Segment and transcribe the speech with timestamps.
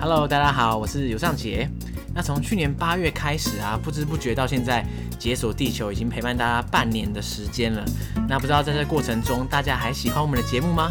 [0.00, 1.68] Hello，大家好，我是尤尚杰。
[2.14, 4.82] 那从去年八月开始啊，不知不觉到现在，
[5.18, 7.84] 解锁地球已经陪伴大家半年的时间了。
[8.26, 10.90] 那不知道在这过程中，大家还喜欢我们的节目吗？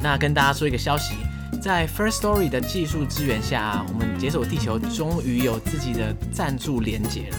[0.00, 1.16] 那跟大家说一个消息，
[1.60, 7.38] 在 First Story 的技术支援下啊，我们解锁地球终于有自己的赞助连结了。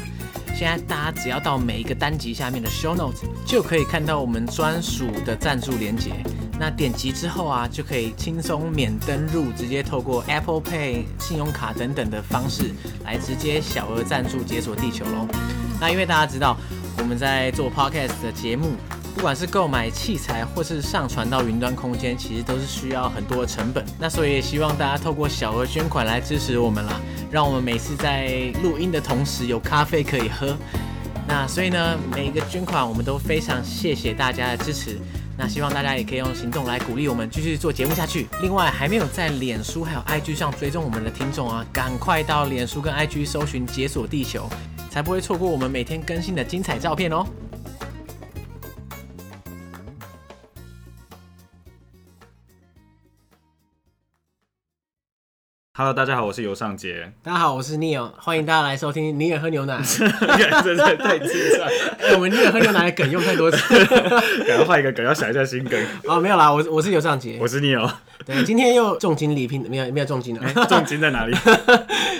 [0.53, 6.11] 现在大家只要到每一个单集下面的 Show Notes，就可以看到我们专属的赞助连结。
[6.57, 12.71] 那点击之后啊，就可以轻松免登录，直接透过 Apple Pay、信用卡等等的方式
[13.03, 15.27] 来直接小额赞助解锁地球喽。
[15.81, 16.55] 那因为大家知道
[16.97, 18.71] 我们在做 Podcast 的节目，
[19.13, 23.85] 不管是购买器材或是上传到云端空间，其实都是需要很多的成本。
[23.99, 30.55] 那所以也希望大家透过小额捐款来支持我们啦，让我们每次在录音的同时有咖啡可以喝。
[31.27, 34.97] 那所以呢，每一个捐款我们都非常谢谢大家的支持。
[35.37, 38.27] 那希望大家也可以用行动来鼓励我们继续做节目下去。
[38.41, 44.49] 另外，还没有在脸书还有 IG 上追踪我们的听众啊，赶快到脸书跟 IG 搜寻“解锁地球”，
[44.89, 47.25] 才不会错过我们每天更新的精彩照片哦。
[55.77, 57.11] Hello，大家好，我是尤尚杰。
[57.21, 59.77] 大家好，我是 Neil，欢迎大家来收听尼尔喝牛奶。
[60.63, 62.13] 真的太精彩！
[62.13, 63.57] 我们尼尔喝牛奶的梗用太多次，
[64.47, 65.77] 赶快换一个梗，要想一下新梗。
[66.07, 67.91] 哦，没有啦，我我是尤尚杰，我是 Neil。
[68.25, 70.53] 对，今天又重金礼聘，没有没有重金了。
[70.69, 71.35] 重金在哪里？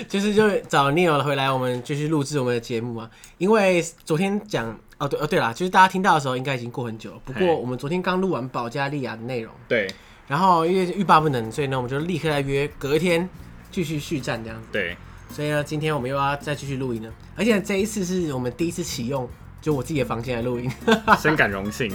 [0.06, 3.08] 就是就找 Neil 回来，我们继续录制我们的节目啊。
[3.38, 7.16] 因为昨天讲哦对哦对啦，就是大家听到的时候应该已经过很久了。
[7.24, 9.88] 不过我们昨天刚录完保加利亚的内容，对。
[10.28, 13.28] 然后因为欲罢不能，所以呢，我们就立刻来约隔天。
[13.68, 14.96] 继续续战这样子，对，
[15.28, 19.28] 所以呢，今天我们又要再继续录音了，而且这一次是我们第一次启用，
[19.60, 20.70] 就我自己的房间来录音，
[21.20, 21.90] 深感荣幸。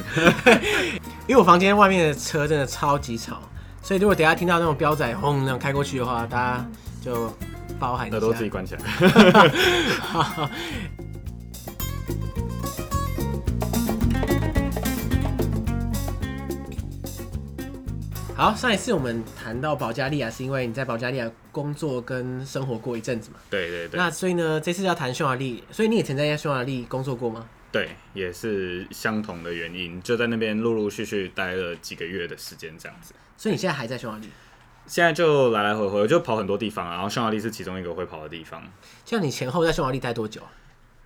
[1.26, 3.42] 因为我房间外面的车真的超级吵，
[3.82, 6.66] 所以如果等下听到那种飙仔轰那种开过去的话，大家
[7.04, 7.34] 就
[7.80, 8.82] 包含一下，耳朵自己关起来。
[10.00, 10.48] 好，
[18.56, 23.38] 上一次我们谈到保加利亚，是因为你在保加利亚工作跟生活过一阵子嘛？
[23.50, 23.97] 对对对。
[24.00, 27.47] 那所以呢，这次要谈匈牙利，所以你也曾在匈牙利工作过吗？
[27.72, 33.13] 对，也是相同的原因，就在那边陆陆续续待了几个月的时间，这样子。
[33.38, 34.28] 所以你现在还在匈牙利？
[34.88, 38.63] 现在就来来回回，就跑很多地方，然后匈牙利是其中一个会跑的地方。
[39.06, 40.41] 像你前后在匈牙利待多久？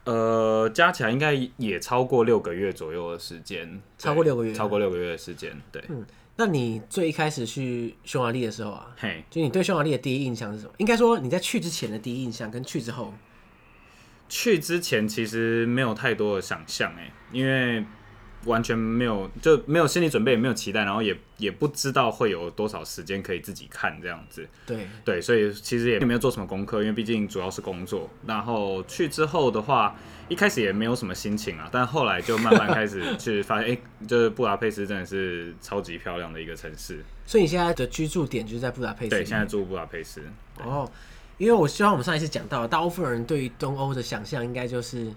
[0.05, 3.81] 呃，加起来应该也超过六个月左右的时间。
[3.97, 4.53] 超过六个月？
[4.53, 5.83] 超过六个月的时间，对。
[5.89, 6.05] 嗯。
[6.37, 10.73] 那你最一开始去匈牙利的时候啊，嘿，就你对匈牙利的第一印象是什么？
[10.77, 13.13] 应该说你在去之前的第一印象跟去之后，
[14.27, 17.85] 去之前其实没有太多的想象哎，因为
[18.45, 24.47] 完全没有就没有心理准备，也没有期待，然后也也不知道会有多少时间可以自己看这样子。
[24.65, 28.09] 对对，所以其实也没有做什么功课，因为毕竟主要是工作。
[28.25, 29.95] 然后去之后的话。
[30.27, 37.05] 一开始也没有什么心情啊，但后来就慢慢开始去发现，哎、欸，就是布达佩斯真的是超级漂亮的一个城市。
[37.27, 39.11] 所以你现在的居住点就是在布达佩斯？
[39.11, 40.23] 对，现在住布达佩斯。
[40.63, 40.89] 哦，
[41.37, 45.13] 因为我希望我们上一次讲到，大部分人对于东欧的想象应该就是，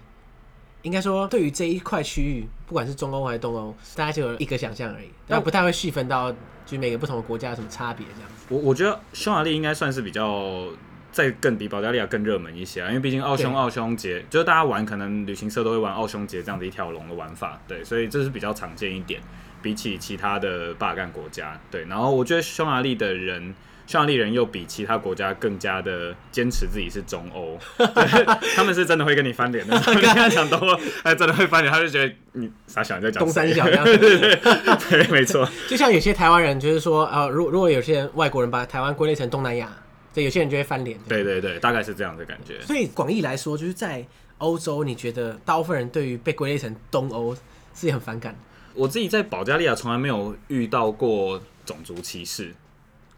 [0.81, 6.33] 应该说对于这一块区域，不管是中欧还是东欧，大家就有一个想象而已，但不太会细分到
[6.65, 8.45] 就每个不同的国家有什么差别这样子。
[8.49, 10.67] 我我觉得匈牙利应该算是比较。
[11.11, 19.19] 再更比保加利亚更热门一些啊，因为毕竟奥匈奥匈节，就是大家玩可能旅行社都会玩奥匈节这样的一条龙的玩法，对，所以这是比较常见一点，
[19.59, 21.83] 比起其他的巴尔干国家，对。
[21.85, 23.55] 然后我觉得匈牙利的人，
[23.89, 27.57] 匈牙利人又比其他国家更加的坚持自己是中欧，
[28.55, 29.75] 他们是真的会跟你翻脸的。
[29.95, 35.49] 你跟他讲东欧，他真的会翻脸，他就觉得你傻小，你在讲东三小这样子，对对对，没错。
[35.67, 39.67] 就像有些台湾人就是说，呃，如如果有些人外国人把台湾归类成东南亚。
[40.13, 40.97] 对，有些人就会翻脸。
[41.07, 42.59] 对对对，大概是这样的感觉。
[42.61, 44.05] 所以广义来说，就是在
[44.37, 47.35] 欧洲，你觉得大部分人对于被归类成东欧
[47.75, 48.35] 是很反感。
[48.73, 52.53] 我自己在保加利亚从来没有遇到过种族歧视。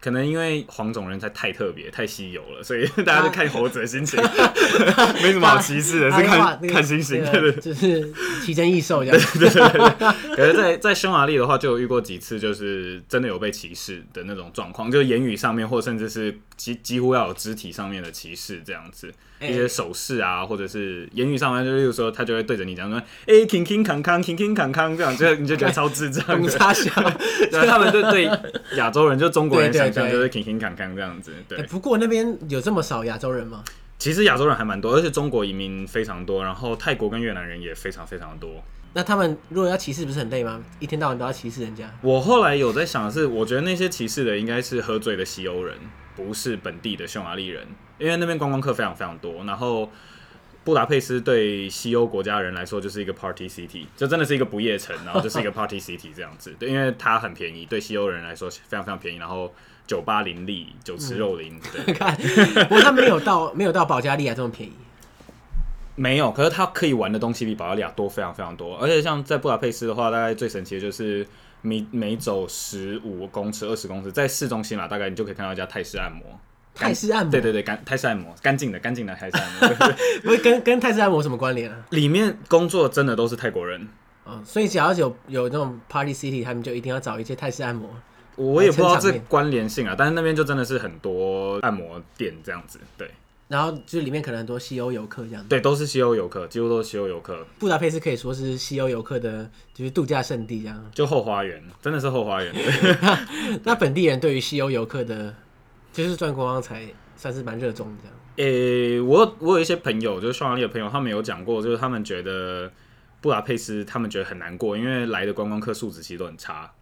[0.02, 4.20] 可能因为黄种人才太特别、太稀有了，所以 大家都看猴子的心情，
[5.22, 8.12] 没什么好歧视的，是看看心情，对对， 就是
[8.44, 9.20] 奇珍异兽这样。
[9.38, 10.36] 对对对。
[10.36, 19.12] 可是，在在匈牙利的话，就有遇过几次，就是真的有被歧视的那种状况，就是言语上面，或甚至是几几乎要有肢体上面的歧视这样子。
[19.40, 22.96] 一些手势啊，或者是言语上面，就例如说，他就会对着你讲说
[23.26, 26.88] ：“哎、欸，康康康康，康康康康，这样就你就觉得超智障的。”差小，
[27.50, 28.30] 对，他们就对
[28.76, 31.32] 亚洲人，就中国人想象就是勤勤恳恳这样子。
[31.48, 33.62] 对，欸、不过那边有这么少亚洲人吗？
[33.98, 38.62] 其实亚洲人还蛮多，而且中国移民非常多，然后泰国跟越南人也非常非常多。
[38.94, 40.62] 那他们如果要歧视，不是很累吗？
[40.78, 41.90] 一天到晚都要歧视人家。
[42.02, 45.76] 我后来有在想的是，我觉得那些歧视的应该是喝醉的西欧人。
[46.14, 47.66] 不是本地的匈牙利人，
[47.98, 49.44] 因为那边观光客非常非常多。
[49.44, 49.90] 然后
[50.62, 56.54] 布达佩斯对西欧国家人来说就是一个 party city，就真的是一个不夜城，然后就是一个 party city 这样子。
[56.58, 59.16] 对，因为它很便宜，对西欧人来说非常非常便宜。
[59.16, 59.54] 然后
[59.86, 61.58] 酒吧林立，九池肉林。
[61.94, 62.16] 看，
[62.68, 64.72] 不过它没有到 没有到保加利亚这么便宜。
[65.94, 68.76] 没有，可是它可以玩的东西比保加利亚多非常非常多。
[68.78, 71.26] 而且像在布达佩斯的话，大概最神奇的就是。
[71.64, 76.24] 每每走十五公尺、二十公尺，在市中心啦，大概你就可以看到一家泰式按摩。
[76.74, 79.68] 泰式按摩，对对对，干泰式按摩，干净的、干净的泰式按摩。
[80.24, 81.76] 不是跟跟泰式按摩什么关联啊？
[81.90, 83.86] 里面工作真的都是泰国人。
[84.24, 87.88] 哦，所以只要有有那种 Party City，他们就一定要找一些泰式按摩。
[88.42, 93.10] 我也不知道这关联性啊，但是那边就真的是很多按摩店这样子，对。
[93.48, 97.46] 然后就里面可能很多西欧游客这样，对，都是西欧游客，几乎都是西欧游客。
[97.58, 100.90] 布达佩斯可以说是西欧游客的，就是度假胜地这样。
[100.94, 102.50] 就后花园，真的是后花园。
[103.62, 105.34] 那本地人对于西欧游客的，
[105.92, 108.16] 就是赚观光才，算是蛮热衷这样。
[108.36, 112.72] 诶、欸，我我有一些朋友，就是匈牙利的朋友，他们有讲过，就是他们觉得
[113.20, 116.72] 布达佩斯，他们觉得很难过，因为来的观光客素质其实都很差。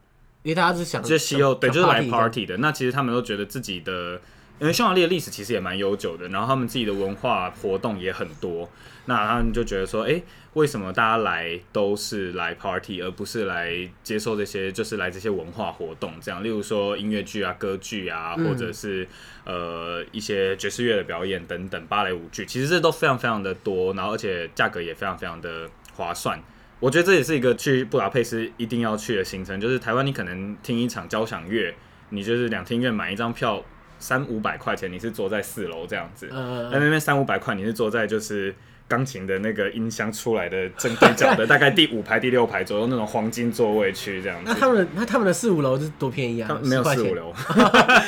[0.43, 2.57] 因为大家是想，就是西欧，对，就是来 party 的。
[2.59, 4.21] 那其实他们都觉得自己的。
[4.59, 8.71] 因为匈牙利的历史其实也蛮悠久的，然后他们自己的文化活动也很多，
[9.07, 10.23] 那他们就觉得说，哎，
[10.53, 19.09] 为什么大家来都是来 party，而不是来接受这些，就是来这些文化活动这样，例如说音乐剧啊、歌剧啊，或者是
[19.47, 26.39] 呃一些爵士乐的表演等等，芭蕾舞剧，其实这都非常非常的多，然后而且价格也非常非常的划算。
[26.81, 31.73] 我觉得这也是一个去布达佩斯一定要去的行程，就是台湾你可能听一场交响乐，
[32.09, 33.63] 你就是两厅院买一张票。
[34.03, 38.55] 三五百块钱，你是坐在四楼这样子，在、uh, 那边三五百块，你是坐在就是
[38.89, 44.45] 钢琴的那个音箱出来的正对角的大概第五排、第六排左右那种黄金座位区这样子。
[44.47, 46.59] 那他们那他们的四五楼是多便宜啊？
[46.63, 47.35] 没有四五楼，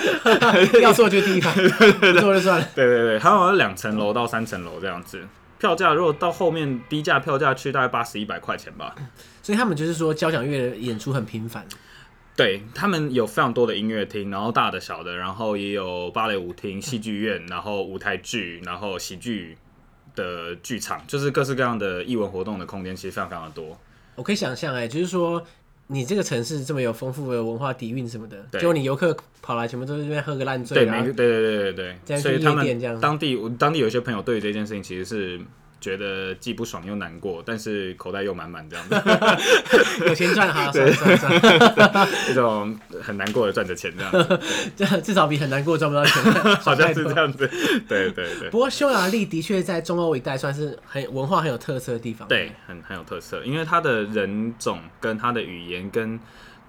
[0.81, 1.53] 要坐就第一排，
[2.19, 2.67] 坐就算了。
[2.75, 5.21] 对对对，他们好像两层楼到三层楼这样子，
[5.63, 8.97] 票价如果到后面低价票价去大概八十一百块钱吧。
[9.41, 11.65] 所以他们就是说交响乐的演出很频繁。
[12.35, 19.57] 对，他们有非常多的音乐厅，然后大的小的，然后也有芭蕾舞厅、戏剧院，然后舞台剧，然后喜剧
[20.17, 23.79] 的剧场，就是各式各样的艺文活动的空间，其实非常非常的多。
[24.17, 25.47] 我可以想象，哎，就是说
[25.93, 35.41] 你这个城市这么有丰富的文化底蕴什么的，结果你游客跑来，全部都是这边喝个烂醉，对，对对对对对，所以他们当地我当地有些朋友对于这件事情其实是。
[35.83, 38.95] 觉得既不爽又难过，但是口袋又满满这样子，
[40.07, 44.13] 有钱赚哈， 对，算算这 种很难过的赚着钱这样
[44.79, 46.23] 子，至少比很难过赚不到钱，
[46.63, 47.47] 好像是这样子。
[47.89, 48.49] 对对对。
[48.51, 56.19] 不过匈牙利的确在中欧一带算是很文化很有特色的地方，对，很很有特色，因为它的人种跟它的语言跟。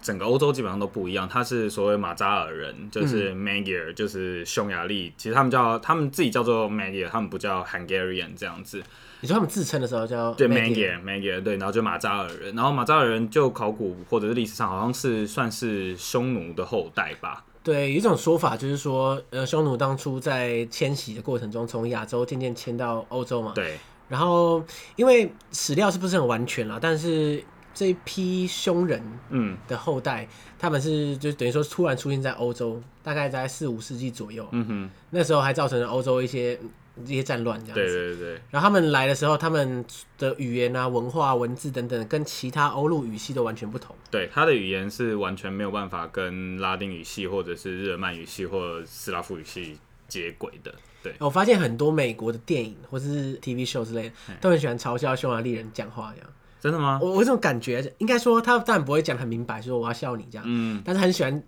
[0.03, 5.13] 整个欧洲基本上都不一样，他是所谓马扎尔人，就是 Magyar，、嗯、就是匈牙利。
[5.17, 8.83] 其实他们叫他们自己叫做 Magyar，他们不叫 Hungarian 这样子。
[9.21, 12.53] 你说他们自称的时候叫对 Magyar，Magyar 对，然后就马扎尔人。
[12.53, 17.45] 然后马扎尔人就考古或者是历史上好像是算是匈奴的后代吧。
[17.63, 23.53] 对，有一种说法就是说，呃，匈奴当初在迁徙的过程中，从亚洲渐渐迁到欧洲嘛。
[23.55, 23.77] 对。
[24.09, 24.61] 然后
[24.97, 27.41] 因为史料是不是很完全了，但是。
[27.73, 30.27] 这一批匈人，嗯，的后代，嗯、
[30.59, 36.59] 他们是就等于说突然出现在欧洲，大概在四五世纪左右，嗯哼，那时候还造成了欧洲一些
[37.05, 38.41] 一些战乱这样子，对对对。
[38.51, 39.83] 然后他们来的时候，他们
[40.19, 43.95] 的语言啊、文化、文字等等，跟其他欧陆语系都完全不同。
[44.11, 50.73] 对，他的语言是完全没有办法跟拉丁语系或者是日耳曼语系或者斯拉夫语系接轨的。
[51.01, 56.29] 对，我发现很多美国的电影或者是 TV show 之类的，都很喜欢嘲笑匈牙利人讲话这样。
[56.63, 56.97] 真的吗？
[57.01, 61.43] 我我这种感觉，应该说他当然不会讲很明白，说我要笑你这样，嗯，但是很喜欢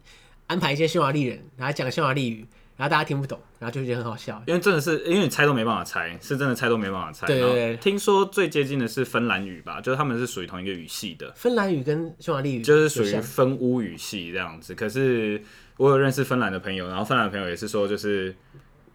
[0.48, 2.46] 安排一些匈牙利人，然后讲匈牙利语，
[2.76, 4.44] 然后大家听不懂，然后就觉得很好笑。
[4.46, 7.26] 因为真的是，因为你猜都没办法猜，是真的猜都没办法猜。
[7.28, 7.78] 对对对。
[7.78, 11.32] 听说最接近的是芬兰语吧，就是他们是属于同一个语系的。
[11.38, 14.76] 芬兰语跟匈牙利语就是属于芬乌语系这样子。
[14.76, 15.42] 可是
[15.78, 18.36] 我有认识芬兰的朋友，然后芬兰的朋友也是说，就是。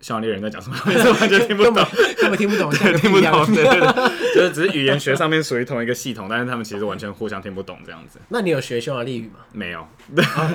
[0.01, 0.77] 匈牙利人在讲什么？
[1.21, 1.75] 完全听不懂，
[2.17, 8.19] 根本听不懂，对， 听不懂，对对对，就是只是语言学上面属于同一个系统，但是他们其实完全互相听不懂这样子。
[8.31, 9.41] 那你有学匈牙利语吗？
[9.53, 9.87] 没有，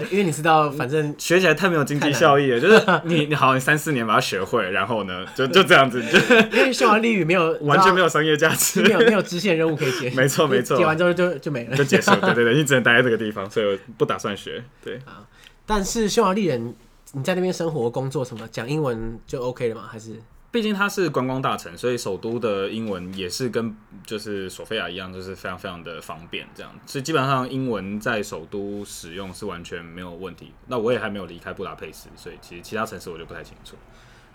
[0.10, 2.60] 因为你知道， 反正学起来太没有经济效益了。
[2.60, 6.18] 就是你你好，你三四年把它学会，然后呢，就就这样子，就
[6.58, 12.10] 因为匈牙利语没有完全没有商业价值，没有没有支线任务可以接，没错没错，接完之后就就没了，就结束。
[12.16, 14.64] 对对对，你只能待在这个地方，所以我不打算学。
[14.84, 15.22] 对啊，
[15.68, 16.74] 但是匈牙利人。
[17.16, 19.88] 你在那边生活、工作什么，讲英文就 OK 了吗？
[19.90, 23.74] 还是毕竟它是观光大城，所以首都的英文也是跟
[24.06, 26.46] 就是索菲亚一样，就是非常非常的方便。
[26.54, 30.52] 这样，所以基本上英文在首都使用是完全没有问题。
[30.68, 33.78] 那我也还没有离开布达佩斯，所以其实其他城市我就不太清楚。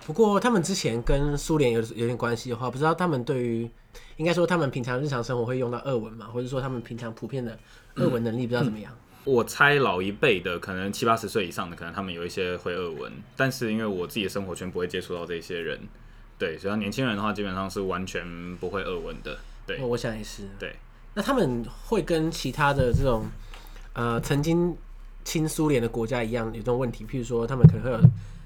[0.06, 3.70] 不过他们之前跟苏联有有点关系的话，不知道他们对于
[4.16, 7.58] 应该说他们平常日常生活会用到俄文嘛，或者说他们平常普遍的
[7.96, 8.90] 俄文能力不知道怎么样。
[8.92, 15.78] 嗯嗯我猜老一辈的，可能七八十岁以上的，可能他们有一些会俄文，但是因为我自己的生活圈不会接触到这些人，
[16.38, 19.38] 对，所以年轻人的话基本上是完全不会俄文的。
[19.66, 20.48] 对，我想也是。
[20.58, 20.74] 对，
[21.14, 23.26] 那他们会跟其他的这种
[23.92, 24.74] 呃曾经
[25.22, 28.00] 亲苏联的国家一样有这种问题，譬如说他们可能会有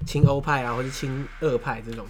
[0.05, 2.05] 亲欧派啊，或者亲俄派这种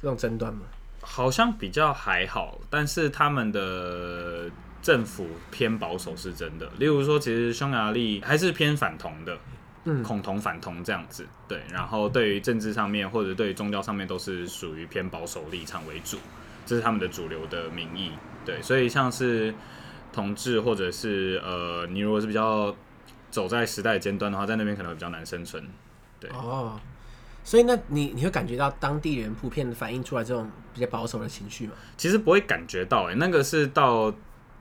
[0.00, 0.62] 这种争端吗？
[1.00, 4.48] 好像比较还好，但是他们的。
[4.84, 9.38] 政府偏保守是真的，例如说，其实匈牙利还是偏反同的，
[9.84, 11.62] 嗯，恐同反同这样子，对。
[11.72, 16.18] 然后对于政治上面或者对于宗教上面都是属于偏保守立场为主，
[16.66, 18.12] 这是他们的主流的民意，
[18.44, 18.60] 对。
[18.60, 19.54] 所以像是
[20.12, 22.76] 同志或者是呃，你如果是比较
[23.30, 25.66] 走在时代尖端的话，在那边可能会比较难生存，
[26.20, 26.30] 对。
[26.32, 26.78] 哦，
[27.42, 31.72] 所以那你你会感觉到当地人普遍反映出来这种比较保守的情绪吗？
[31.96, 34.14] 其实不会感觉到、欸，哎，那个是到。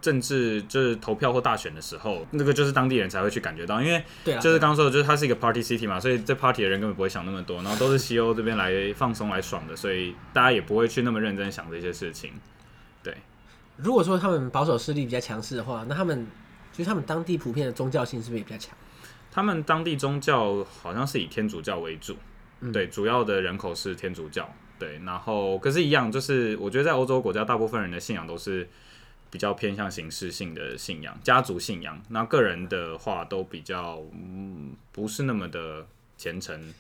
[0.03, 12.33] 政治就是投票或大选的时候，那个就是当地人才会去感觉到，因为就是刚刚说的，就是它是一个 party city 嘛，所以这 party 的人根本不会想那么多，然后都是 西欧这边来放松来爽的，所以大家也不会去那么认真想这些事情。
[13.01, 13.15] 对，
[13.77, 16.27] 如果说他们保守势力比较强势的话，那他们
[16.73, 18.75] 就是他们当地普遍的宗教性是不是也比较强？
[19.31, 22.17] 他们当地宗教好像是以天主教为主，
[22.59, 28.67] 嗯、对，主要的人口是天主教，对，然后可是，一样就是我觉得在欧洲国家，大部分人的信仰都是。
[29.33, 31.99] 比较偏向形式性的信仰，家族信仰。
[32.09, 35.83] 那个人的话都比较，嗯，不是那么的
[36.15, 36.71] 虔诚，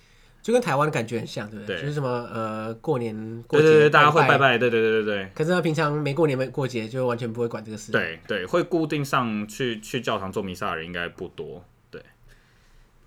[0.43, 1.77] 就跟台湾的感觉很像，对不对？
[1.77, 5.31] 对，就是什么呃，过年过节，对对对，大家会拜拜，对对对对对。
[5.33, 7.91] 可是他平常没过年没过节，就完全不会管这个事。
[7.91, 11.65] 对对，会固定上去去教堂做弥撒的人应该不多。
[11.89, 11.99] 对。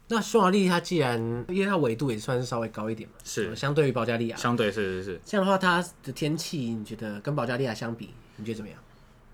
[0.09, 5.21] 那匈牙利它既然，因为它纬度也算是稍微高一点嘛，是相对于保加利亚，相对是是是。
[5.25, 8.77] 这样的话，它的天气你觉得跟保加利亚相比，你觉得怎么样？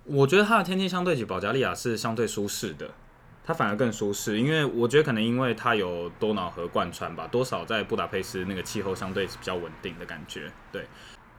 [0.05, 2.91] 我觉得它的天气相对起保加利亚是相对舒适的，
[3.45, 10.51] 它反而更舒适，因为我觉得可能因为它有多瑙河贯穿吧，多少在布达佩斯那个气候相对是比较稳定的感觉。
[10.73, 10.85] 对，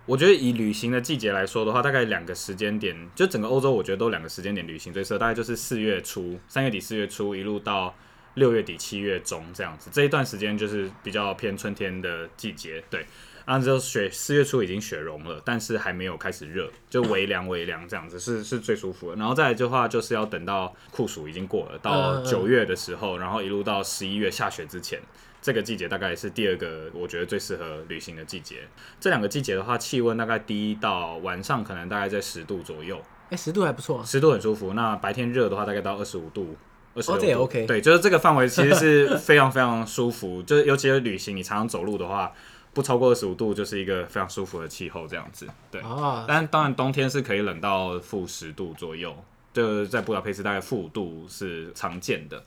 [0.05, 7.93] 我觉得以旅行的季节来说的话，大概两个时间点，就整个欧洲我觉得都两个时间点旅行最适合，大概就是四月初、三月底四月初一路到
[8.36, 12.82] 六月底七月中这样子，这一段时间就是比较偏春天的季节。
[12.89, 13.05] 对。
[13.46, 19.18] 然后就雪，四月初已经雪融了，但是还没有开始热，就微凉微凉这样子，是是最舒服的。
[19.18, 24.98] 然后再来的话，就是要等到酷暑已经过了，到九月的时候，然后一路到十一月下雪之前，
[25.42, 28.62] 这个季节大概是第二个我觉得最适合旅行的季节。
[29.00, 34.74] 这两个季节的话，气温大概低到晚上可能大概在十度左右，哎，十度还不错，十度很舒服。
[34.74, 36.56] 那白天热的话，大概到二十五度，
[36.94, 37.66] 二十六度，哦，这也 OK。
[37.66, 42.32] 对，就是这个范围其实是非常非常舒服， 就是尤其是旅行，你常常走路的话。
[42.74, 45.48] 不超过二十五度就是一个非常舒服的气候，这样子。
[45.70, 49.15] 对，哦、但当然冬天是可以冷到负十度左右，
[49.53, 52.44] 就是在布达佩斯大概负五度是常见的。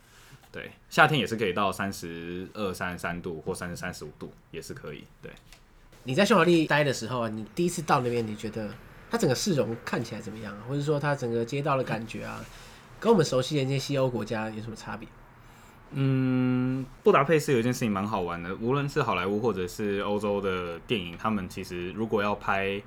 [0.50, 5.04] 对，夏天也是可以到三十二、三十三度或三十三十五度也是可以。
[5.20, 5.30] 对，
[6.04, 8.70] 你在匈牙利待的时候啊，你第一次到那边，你觉得
[9.10, 10.62] 它整个市容看起来怎么样啊？
[10.68, 12.42] 或者说它整个街道的感觉啊，
[12.98, 15.06] 跟我们熟悉的那些西欧国家有什么差别？
[15.98, 22.78] 嗯，布达佩斯有一件事情蛮好玩的，无论是好莱坞或者是欧洲的电影，他们其实如果要拍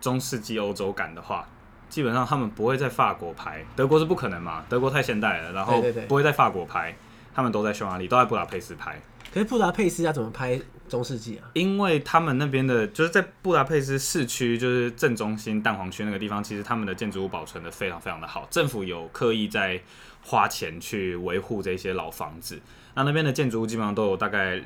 [0.00, 1.44] 中世纪欧洲感的话，
[1.88, 6.96] 基本上他们不会在法国拍，德国是不可能嘛，德国太现代了，然后不会在法国拍，
[7.34, 8.96] 他们都在匈牙利，都在布达佩斯拍。
[9.34, 10.56] 可是布达佩斯要怎么拍
[10.88, 11.50] 中世纪啊？
[11.54, 19.82] 因为他们那边的就是在布达佩斯市区，就是正中心蛋黄区那个地方，其实他们的建筑物保存的非常非常的好，政府有刻意在。
[20.28, 22.60] 花钱去维护这些老房子，
[22.94, 24.60] 那那边的建筑物基本上都有大概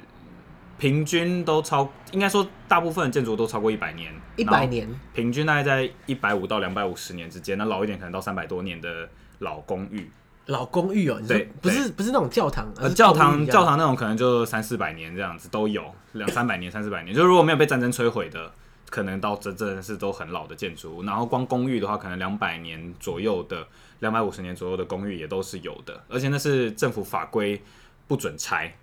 [0.79, 9.07] 平均都超，应该说大部分的建筑都超过一百年，一百年，平均大概在一百五到两百五十年之间，那老一点可能到三百多年的
[9.41, 10.11] 老公寓，
[10.47, 18.51] 老公寓哦，对，不是不是那种教堂，呃，教堂教堂那种可能就三四百年这样子都有，两三百年三四百年，就如果没有被战争摧毁的。
[18.91, 23.67] 可能到真正是都很老的建筑物，然后光公寓的话，可能两百年左右的，
[24.01, 27.63] 两百五十年左右的公寓也都是有的，而且那是政府法规
[28.07, 28.77] 不准拆。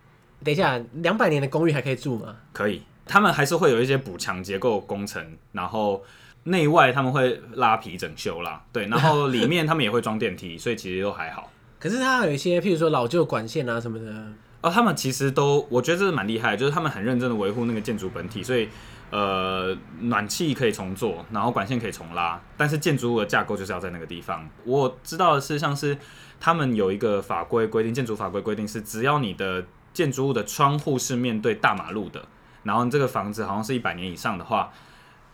[0.43, 2.37] 等一下，两百年的公寓还可以住吗？
[2.53, 6.03] 可以，他们还是会有一些补强结构工程，然后
[6.43, 11.51] 内外他们会拉皮整修啦，对，然后里面他们也会装电梯，所以其实都还好。
[11.79, 18.69] 可是它有一些，譬如说老旧管线啊什么的，哦，他们其实都，我觉得这是蛮厉害，就是他们很认真的维护那个建筑本体，所以
[19.09, 24.47] 呃，暖气可以重做，然后管线可以重拉，但是建筑物的架构就是要在那个地方。
[24.65, 25.97] 我知道的是，像是
[26.39, 32.25] 他们有一个法规规定，建筑法规规定是，只要你的建筑物的窗户是面对大马路的，
[32.63, 34.71] 然后这个房子好像是一百年以上的话，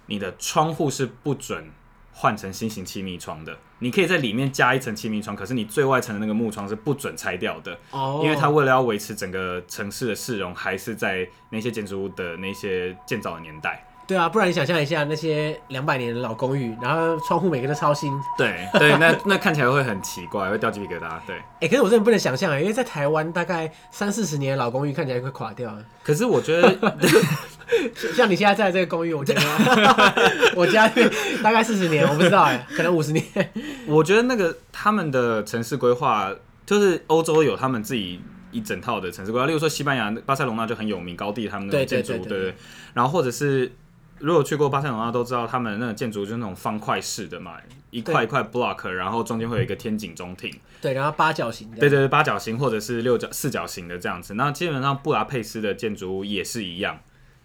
[0.05, 1.71] 你的窗户是不准
[2.13, 3.57] 换成新型气密窗的。
[3.79, 13.85] 你可以在里面加一层气密窗，可是你最外层的那个木窗是不准拆掉的哦，因为它为了要维持整个城市的市容，还是在那些建筑物的那些建造的年代。
[14.05, 18.11] 对啊，不然你想象一下那些两百年的老公寓，然后窗户每个都超新。
[18.37, 21.09] 对对，那 那看起来会很奇怪，会掉鸡皮疙瘩。
[21.25, 25.73] 对，哎、欸，可是我真的不能想象啊，因为在台湾大概三四十年的老公寓看起来会垮掉。
[26.03, 26.77] 可是我觉得，
[28.13, 29.41] 像你现在在这个公寓，我觉得
[30.55, 30.91] 我家
[31.41, 33.23] 大概四十年，我不知道哎，可能五十年。
[33.87, 36.29] 我觉得那个他们的城市规划，
[36.65, 38.19] 就是欧洲有他们自己
[38.51, 42.55] 一整套的城市规划，例如说西班牙巴塞隆纳就很有名，高地他们的建筑，对对，对，对，对，
[42.93, 43.71] 然后或者是。
[44.23, 47.57] 如果去过巴塞罗那都知道，他们那个建筑就是那种方块式的嘛，
[47.89, 50.49] 一块一块 block，然后中间会有一个天井中庭。
[50.81, 51.69] 对，然后八角形。
[51.71, 54.35] 对对对，八角形或者是六角四角形的这样子。
[54.35, 56.97] 那基本上布达佩斯的建筑物也是一样，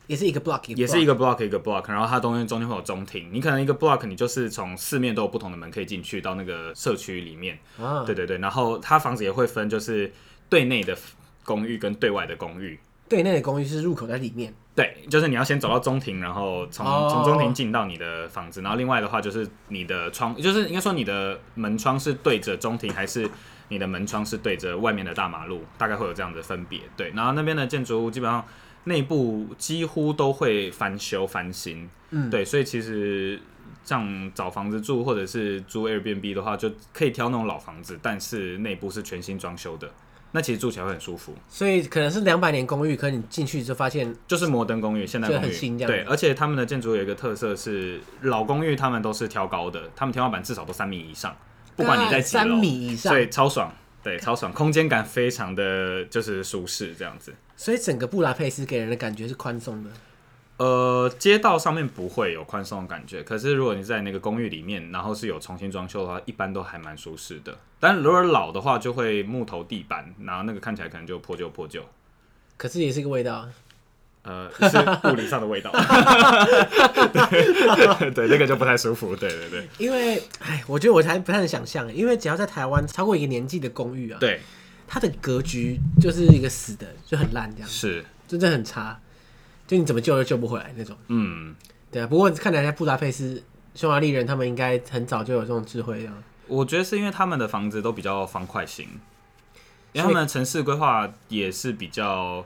[0.06, 3.28] 也是一个 block，也是一个 block 一个 block，然后它中间中间会有中庭。
[3.32, 7.58] 你可能一个 block，你就是从四面都有不同的门可以进去到那个社区里面。
[7.76, 10.12] 啊，对对对，然后它房子也会分，就是
[10.48, 10.96] 对内的
[11.44, 12.78] 公寓跟对外的公寓。
[13.08, 14.54] 对内的公寓是入口在里面。
[14.78, 23.28] 对，就是你要先走到中庭，然后从从中庭进到你的房子，然后另外的话就是你的窗，就是应该说你的门窗是对着中庭，还是
[23.70, 26.78] 你的门窗是对着外面的大马路，大概会有这样的分别。
[26.96, 28.46] 对，然后那边的建筑物基本上
[28.84, 33.42] 内部几乎都会翻修翻新，嗯，对，所以其实
[33.82, 39.90] 像找房子住或者是租 Airbnb 的话，就可以挑那种老房子，但是内部是全新装修的。
[40.32, 45.90] 那其实住起来会很舒服，所以可能是两百年公寓，可你进去就发现就是摩登公寓，现代公寓很新这样。
[45.90, 51.34] 对，而且他们的建筑有一个特色是老公寓，他们都是挑高的，他们天花板至少都三米以上，
[51.76, 57.34] 不管你在几楼，三米以上，对，超爽，对，超爽，空间感非常的就是舒适这样子。
[57.56, 59.90] 所以整个布达佩斯给人的感觉是宽松的。
[60.58, 67.56] 呃，街道上面不会有宽松的感觉，可是如果你在那个公寓里面，然后是有重新装修的话，一般都还蛮舒适的。
[67.78, 71.84] 但如果老的话，就会木头地板，然后那个看起来可能就破旧破旧。
[72.56, 73.48] 可是也是一个味道，
[74.22, 75.70] 呃，是物理上的味道。
[77.30, 79.14] 对，对，那个就不太舒服。
[79.14, 84.40] 对对对，因为，哎，我觉得我才不太能想象，因为只要在台湾超过一个年纪的公寓啊，对，
[84.88, 88.98] 它的格局就是一个死的，就很烂这样，是，真的很差。
[89.68, 90.96] 就你怎么救都救不回来那种。
[91.06, 91.54] 嗯，
[91.92, 92.06] 对啊。
[92.08, 93.40] 不过看起来布达佩斯
[93.74, 96.14] 匈牙利人他们应该很早就有这种智慧啊。
[96.46, 98.88] 我觉得是因为他们的房子都比较方块型，
[99.92, 102.42] 因为他们的城市规划也是比较，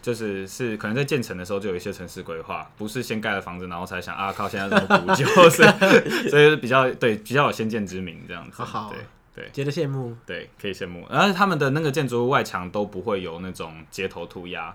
[0.00, 5.26] 就是是可能在建成的时候就有一些城市规划，不是先盖了房子然后才想啊靠现在怎么古旧，
[6.30, 8.62] 所以 比较对比较有先见之明这样子。
[8.62, 8.90] 好好，
[9.34, 11.04] 对对，觉得羡慕，对，可以羡慕。
[11.10, 14.74] 而且他们的那个建筑物外墙都不会有那种街头涂鸦。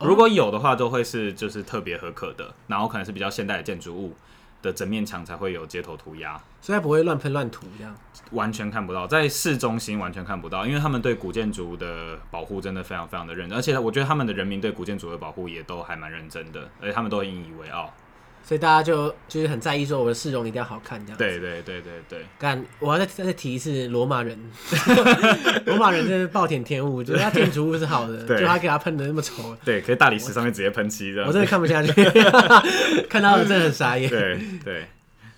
[0.00, 4.14] 如果有的话，都会是就是特别合可的，然后可能是比较现代的建筑物
[4.62, 7.94] 的整面墙才会有街头涂鸦，所以它不会乱喷乱涂这样，
[8.32, 17.92] 完全看不到，在市中心完全看不到，因为他们对古建筑的保护真的非常非常的认真，而且我觉得他们的人民对古建筑的保护也都还蛮认真的，而且他们都引以为傲。
[18.46, 21.18] 所以大家就就是很在意说我的市容一定要好看这样。
[21.18, 22.24] 对对对对对。
[22.38, 24.38] 干，我要再再提一次罗马人，
[25.66, 29.56] 罗马人真是暴殄天物，觉得他建筑物是好的，就他给他喷的那么丑。
[29.64, 31.26] 对，可以大理石上面直接喷漆这样。
[31.26, 31.92] 我真的看不下去，
[33.10, 34.08] 看到了真的很傻眼。
[34.08, 34.86] 对对。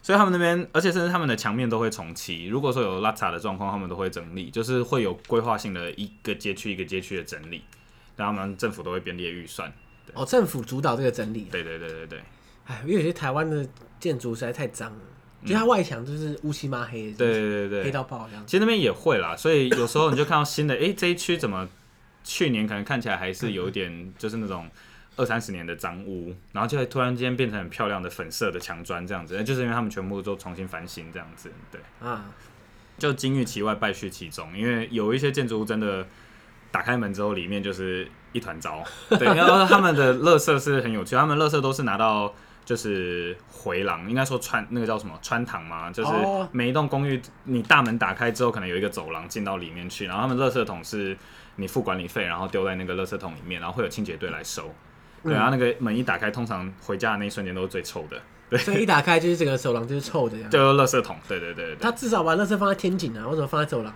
[0.03, 2.47] 所以他们那边，而且甚至他们的墙面都会重漆。
[2.47, 7.63] 如果说有邋遢的状况，他们都会整理，就是会有规划性的一个街区一个街区的整理，
[8.17, 9.73] 然后他们政府都会编列预算。
[10.15, 11.49] 哦，政府主导这个整理。
[11.51, 12.21] 对对对对对。
[12.69, 13.67] 哎，因为有些台湾的
[13.99, 14.99] 建筑实在太脏了，
[15.47, 18.47] 就它外墙就是乌漆嘛黑的，对对对对，黑到爆这样。
[18.47, 21.67] 其实那边也会啦，所以 有时候你就看到新的，哎、欸，这一区怎么
[22.23, 24.69] 去年可能看起来还是有点 就是那种
[25.17, 32.27] 二三十年的脏污，然后就会突然间变成很漂亮的粉色的墙砖这样子，就是因为他们全部都重新翻新这样子，对啊，
[32.99, 36.07] 就金玉其外败絮其中，因为有一些建筑物真的
[36.71, 42.35] 打开门之后里面就是一团糟，对，然后他们的垃圾是很有趣，他们垃圾都是拿到。
[42.69, 46.13] 就是回廊，应该说穿那个叫什么穿堂嘛，就是
[46.53, 51.17] 每一栋公寓你大门打开之后，可能有一个走廊进到里面去，然后他们垃圾桶是
[51.57, 54.71] 你付管理费，然后丢在那个垃圾桶里面，然后会有清洁队来收。
[55.25, 58.21] 对，然后那个门一打开，通常回家的那一瞬间都是最臭的。
[58.51, 60.47] 对，所以一打开就是整个走廊就是臭的呀。
[60.51, 61.77] 就是垃圾桶，对对对，对。
[61.77, 63.95] 他至少把垃圾放在天井啊，为什么放在走廊？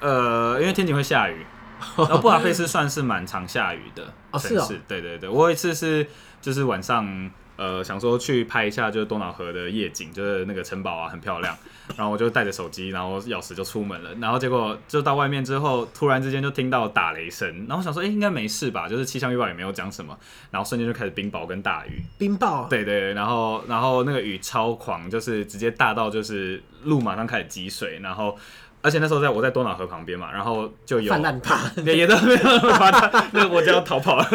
[0.00, 1.46] 呃，因为天井会下雨。
[1.96, 4.12] 然后布达佩斯算是蛮常下雨的。
[4.30, 4.68] 哦，是哦。
[4.86, 6.06] 对对对，我有一次是
[6.42, 7.30] 就是晚上。
[7.60, 11.54] 呃，想说去拍一下就是多瑙河的夜景，就是那个城堡啊，很漂亮。
[11.94, 14.14] 然后我就带着手机，然后钥匙就出门了。
[14.14, 17.46] 然后结果就到外面之后，突然之间就听到打雷声。
[17.68, 18.88] 然后我想说，哎、欸，应该没事吧？
[18.88, 20.18] 就是气象 预报也没有讲什么。
[20.50, 22.02] 然后瞬间就开始冰雹跟大雨。
[22.16, 22.66] 冰雹。
[22.68, 23.12] 对对。
[23.12, 27.98] 然后然后那个雨超狂，就是直接大到就是路马上开始积水。
[28.02, 28.38] 然后
[28.82, 34.26] 而且那时候在我在多瑙河旁边嘛，然后就有泛滥怕， 也都没有那么夸张，那个我就要逃跑了。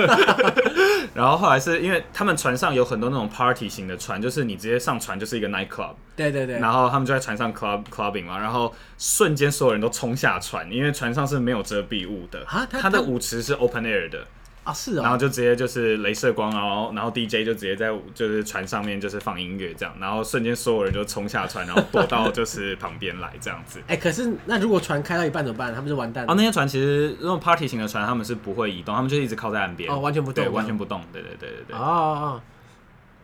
[1.14, 5.94] 然后后来是因为他们船上有很多那种 party 型的船，就是你直接上船就是一个 night club。
[6.16, 6.60] 对对对。
[6.60, 12.44] 然后他们就在船上 club clubbing 嘛，然后瞬间所有人都冲下船，因为船上是没有遮蔽物的。
[12.46, 14.26] 啊，它的舞池是 open air 的。
[14.66, 23.80] 啊，是啊，然后就直接就是镭射光，然后然后 DJ 就直接在就是船上面就是放音乐这样，然后瞬间所有人就冲下船，然后躲到就是旁边来这样子。
[23.88, 25.72] 哎、欸，可是那如果船开到一半怎么办？
[25.72, 26.34] 他们就完蛋了。
[26.34, 29.88] 哦，那些船其实那种 party 型的船，他们是不会移动，他们就一直靠在岸边。
[29.92, 30.44] 哦，完全不动。
[30.44, 31.00] 对，完全不动。
[31.14, 31.78] 对对对对对。
[31.78, 32.42] 哦哦，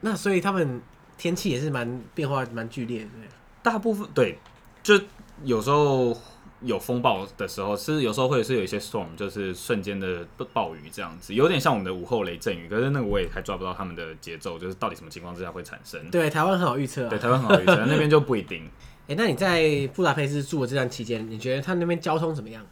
[0.02, 0.80] 那所以他们
[1.18, 3.10] 天气也是蛮变化蛮剧烈的。
[3.64, 4.38] 大部分对，
[4.84, 5.00] 就
[5.44, 6.16] 有时候。
[6.64, 12.68] 有风暴的时候，是有时候会是有一些 storm，就是瞬间的暴雨这样子，有点像我们的午后雷阵雨。
[12.70, 16.10] 可是那个我也还抓不到他们的节奏，就是到底什么情况之下会产生。
[16.12, 17.10] 对，台湾很好预测啊。
[17.10, 18.64] 对，台湾很好预测，那边就不一定。
[19.08, 22.64] 哎、欸，那你在布达佩斯住的这段期间，你觉得他那边交通怎么样？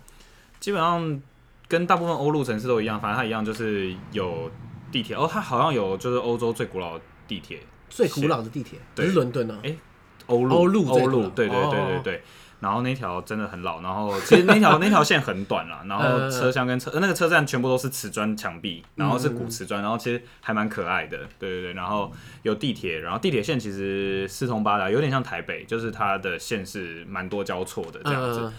[0.59, 1.21] 基本上
[1.67, 4.51] 跟大部分欧陆城市都一样，反正它一样就是有
[4.91, 5.15] 地铁。
[5.15, 9.55] 哦，它好像有就是欧洲最古老的地铁，最古老的地铁，不是伦敦哦。
[9.63, 9.77] 哎、欸，
[10.27, 12.23] 欧陆，欧陆，欧陆，对对对对对，对。
[12.59, 21.73] 然后那条真的很老，然后其实那条那条线很短啦， 然后车厢跟车那个车站全部都是瓷砖墙壁，然后是古瓷砖，然后其实还蛮可爱的，对对对。
[21.73, 22.11] 然后
[22.43, 28.51] 有地铁，然后地铁线其实四通八达，有点像台北，就是它的线是蛮多交错的这样子。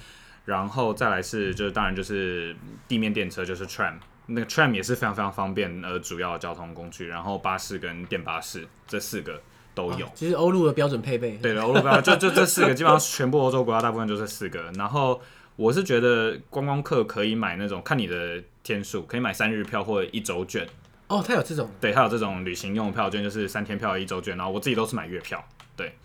[0.46, 2.56] 然后再来是就是当然就是
[2.88, 3.94] 地面电车，就是 tram，
[4.26, 7.08] 那个 tram 也是非常非常方便呃主要的交通工具。
[7.08, 9.42] 然后巴士跟电巴士这四个。
[9.88, 14.70] 都有，其实欧陆的标准配备，对的，欧陆标准就就这四个，基本上全部欧洲国家大部分就这四个。
[14.76, 15.20] 然后
[15.56, 20.66] 我是觉得观光客可以买那种，看你的天数，可以买三日票或者一周券。
[21.08, 24.36] 哦，他有这种，对，他有这种旅行用票券，就是三天票一周券。
[24.36, 25.44] 然后我自己都是买月票，
[25.76, 25.96] 对，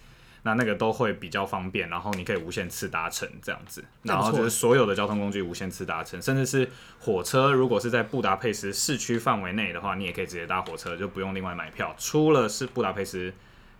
[0.42, 3.84] 那那个都会比较方便，然后你可以无限次搭乘这样子。
[4.02, 6.68] 然后就是所有的交通工具无限次搭乘，甚至是
[7.00, 11.96] 火车，如果是在布达佩斯市区范围内的话，你也可以直接搭火车，就不用另外买票。
[12.00, 13.32] 除了是布达佩斯。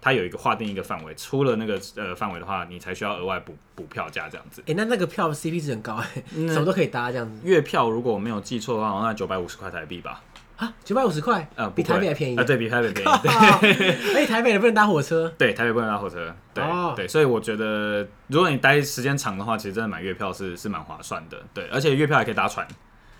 [0.06, 4.62] 它有一个划定一个范围，出了那个呃范围的话，你才需要额外补补票价这样子。
[4.62, 7.42] 哎、欸，那那个票 CP 值很高哎、 欸，嗯、什么都可以搭这样子。
[7.44, 10.22] 月票如果我没有记错的话，好像在九百五十块台币吧？
[10.58, 11.50] 啊，九百五十块？
[11.56, 12.44] 呃，比台北还便宜啊？
[12.44, 13.10] 对，比台北便宜。
[14.14, 15.28] 而且台北的不能搭火车。
[15.40, 16.32] 对，台北不能搭火车。
[16.54, 21.42] 对、哦、对，所以我觉得如果你待时间长的话，其实真的买月票是是蛮划算的。
[21.52, 22.66] 对，而且月票还可以搭船。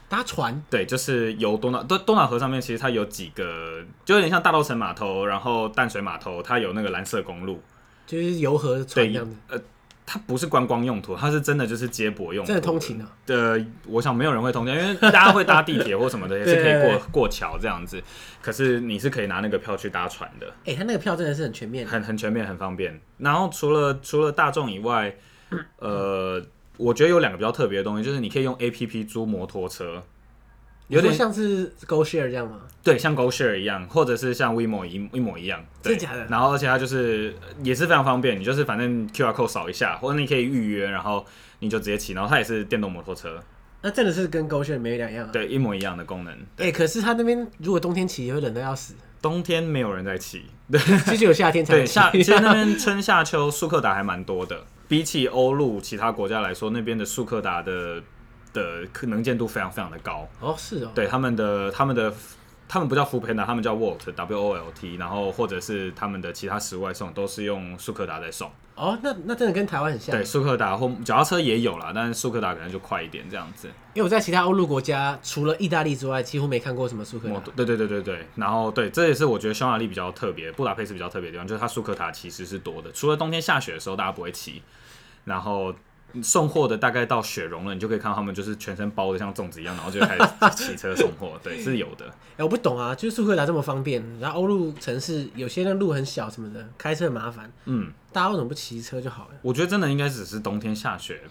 [0.08, 7.60] 搭船，对，就是游多瑙多多瑙河上面，其实它有几个，就有点像大稻城码头，然后淡水码头，它有那个蓝色公路，
[8.06, 9.36] 就是游河船一样的。
[9.50, 9.62] 呃，
[10.06, 12.48] 它不是观光用途，它是真的就是接驳用途。
[12.48, 13.12] 真的通勤啊？
[13.26, 18.02] 呃，我想没有人会通勤，因为大家会搭地铁或什么的，也是可以过过桥这样子。
[18.44, 20.46] 可是你是可以拿那个票去搭船的。
[20.66, 23.02] 哎、欸，它那个票真的是很全面，很很全面，很方便。
[23.18, 25.18] 然后除了除了大众以外，
[25.80, 26.40] 呃。
[26.40, 30.04] 嗯我觉得有两个比较特别的东西，就是你可以用 A P P 租摩托车，
[30.88, 32.62] 有点像是 GoShare 这样吗？
[32.84, 35.64] 对，像 GoShare 一样，或者是像 WeMo 一一模一样。
[35.82, 36.26] 真的假的？
[36.26, 41.26] 然后而且它就是也是非常方便，你就是反正 QR code 扫一下，或者你可以预约，然后
[41.60, 43.42] 你就直接骑，然后它也是电动摩托车。
[43.82, 45.32] 那真的是跟 GoShare 没两样啊？
[45.32, 46.34] 对，一模一样的功能。
[46.58, 48.96] 哎、欸，可是它那边如果冬天骑也会冷的要死。
[49.22, 52.12] 冬天没有人在骑，对，其实有夏天才对夏。
[52.12, 54.64] 其实那边春夏秋速克达还蛮多的。
[54.88, 58.02] 比起欧陆其他国家来说，那边的速克达的
[58.54, 60.28] 的可能见度非常非常的高。
[60.40, 62.14] 哦，是哦，对他们的他们的
[62.68, 73.68] 他们不叫 foodpanda，他们叫 Wolt W O L T，然后或者是他们的其他食物外送都是用速克达在送哦，那那真的跟台湾很像，对，速克达或脚踏车也有啦，但是速克达可能就快一点这样子。
[73.94, 77.40] 因为我在其他欧陆国家，除了意大利之外，几乎没看过什么速克达。
[77.56, 84.62] 对对对对对，然后对，这也是我觉得匈牙利比较特别，布达佩斯比较特别的地方，就是它速克达其实是多的，除了冬天下雪的时候大家不会骑。
[85.24, 85.74] 然后
[86.24, 91.40] 送货的大概到雪融了，你就可以看到他们就是全身包的像粽子一样，然后就开始骑车送货。
[91.44, 92.06] 对， 是有的。
[92.06, 97.52] 哎、欸，我不懂啊，就是速克达这么方便，然后欧陆城市有些那路很小什么的，开车很麻烦。
[97.66, 99.36] 嗯，大家为什么不骑车就好了？
[99.42, 101.22] 我觉得真的应该只是冬天下雪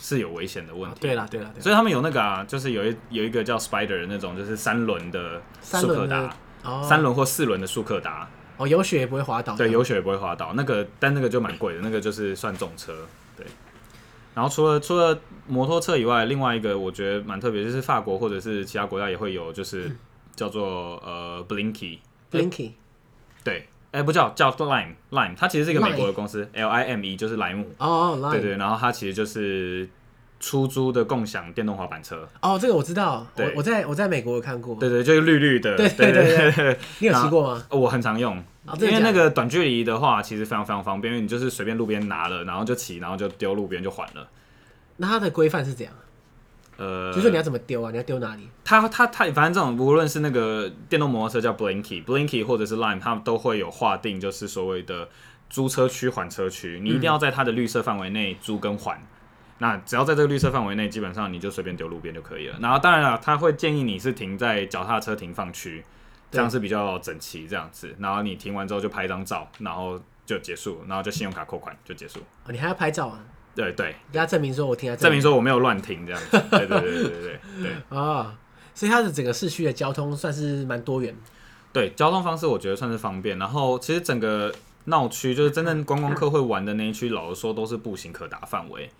[0.00, 0.98] 是有危险的问题。
[1.00, 6.36] 对啦，对啦，所以他们有那个啊，就是有一有一个叫 Spider 的那种，就是三轮的速克达，
[6.82, 8.28] 三轮、哦、或四轮的速克达。
[8.56, 9.56] 哦，有雪也不会滑倒。
[9.56, 10.52] 对，有雪也不会滑倒。
[10.54, 12.94] 那个，但那个就蛮贵的，那个就是算重车。
[14.34, 19.90] 对，然后除了除了摩托车以外，另外一个我觉得蛮特别，就是法国或者是其他国家也会有，就是
[20.34, 21.98] 叫做呃 Blinky
[22.30, 22.72] Blinky，
[23.42, 29.88] 对，哎不叫叫 Lime Lime，它其实是一个美国的公司，L I M E 就是莱姆，哦对对，然后它其实就是。
[30.44, 37.64] 出租的共享电动滑板车哦，这个我知道，我我在我在美国有看过，对对，就是绿绿的，对对对对，你有骑过吗？
[37.70, 38.36] 我很常用，
[38.78, 44.28] 因为那个短距离的话，其实非常非常方便，因为你就是随便路边拿了，然后就骑，然后就丢路边就还了。
[44.98, 45.94] 那它的规范是怎样？
[46.76, 47.90] 呃，就是你要怎么丢啊？
[47.90, 48.46] 你要丢哪里？
[48.64, 55.08] 它它它，反正这种无论是那个电动摩托车叫 Blinky Blinky 或者是 Lime，它们都会有划定，就是所谓的
[55.48, 59.00] 租车区还车区，你一定要在它的绿色范围内租跟还。
[59.64, 62.58] 那只要在这个绿色范围内，基本上你就随便丢路边就可以了。
[62.60, 65.82] 然后当然了，他会建议你是停在脚踏车停放区，
[66.30, 67.96] 这样是比较整齐这样子。
[67.98, 72.20] 然后你停完之后就拍一张照，然后就结束，然后就信用卡扣款就结束。
[72.44, 73.24] 哦，你还要拍照啊？
[73.54, 76.44] 对对，给他证明说我停在，证明说我没有乱停这样子。
[76.50, 77.72] 对对对对对对。
[77.72, 78.34] 啊哦，
[78.74, 81.16] 所以它的整个市区的交通算是蛮多元。
[81.72, 83.38] 对，交通方式我觉得算是方便。
[83.38, 88.90] 然后其实整个闹区就是真正观光客会玩的那一区，老实说都是步行可达范围。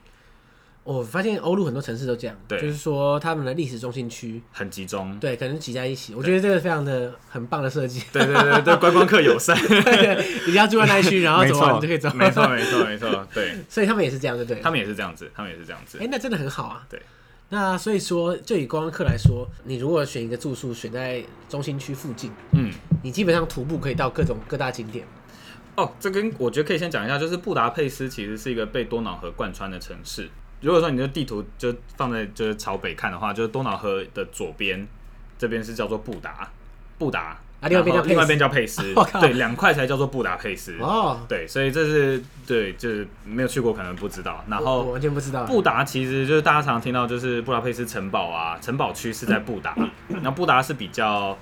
[0.85, 6.15] 我发现欧陆很多城市都这样，对，就是说他们的历史中心区很集中，对，可能挤在一起。
[6.15, 9.57] 我觉得这个非常的很棒的设计，对对对对，观光客友善，
[10.47, 13.57] 你要住在那一区，然后走完就可以走，没错没错没错，对。
[13.67, 14.61] 所以他们也是这样，对对？
[14.61, 15.97] 他们也是这样子，他们也是这样子。
[16.03, 16.87] 哎，那真的很好啊。
[16.91, 17.01] 对，
[17.49, 22.71] 那所以说，就以观光客来说，你如果选一个住宿，选在中心区附近，嗯，
[23.03, 25.07] 你基本上徒步可以到各种各大景点。
[25.77, 30.29] 哦，这跟我觉得可以先讲一下，就是布达佩斯其实是一个被多瑙河贯穿的城市。
[30.65, 34.89] 如果说你的地图就放在就是朝北看的话，就是多瑙河的左边，
[35.39, 36.51] 这边是叫做布达，
[36.99, 40.79] 布达，啊，另外一边叫另外一边叫佩斯， 对，两块才叫做布达佩斯。
[40.81, 44.43] 哦，对，所以这是对，就是没有去过可能不知道。
[44.49, 45.45] 然后完全不知道。
[45.45, 49.77] 布达其实就是大家常常听到，就是布达佩斯城堡啊，城堡区是在布达，
[50.23, 51.37] 那布达是比较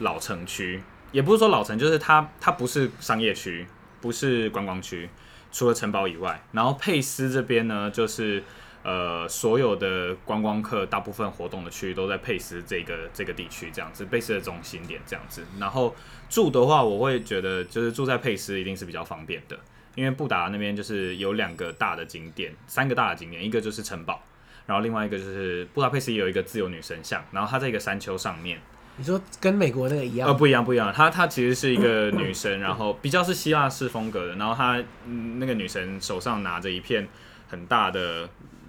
[0.00, 3.66] 老城区，也不是说老城，就是它它不是商业区，
[4.02, 5.08] 不是观光区，
[5.50, 8.44] 除了城堡以外，然后佩斯这边呢就是。
[8.88, 15.42] 呃，所有的观光客大部分活动的区域都在佩斯这个这个地区，这样子，佩斯的中心点这样子。
[15.58, 15.92] 然后
[16.30, 19.58] 住的话，我会觉得就是住在佩斯一定是比较方便的，
[19.96, 24.22] 因为布达那边就是有两个大的景点，三个大的景点，一个就是城堡，
[24.66, 28.60] 然后另外一个就是布达佩斯也有一个自由女神像，然后它在一个山丘上面。
[28.98, 30.28] 你说跟美国那个一样？
[30.28, 30.92] 呃，不一样，不一样。
[30.92, 37.08] 她她其实是一个女神，然后比较是希腊式风格的，然后她、嗯、那个女神手上拿着一片
[37.48, 38.28] 很大的。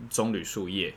[0.10, 0.94] 棕榈树叶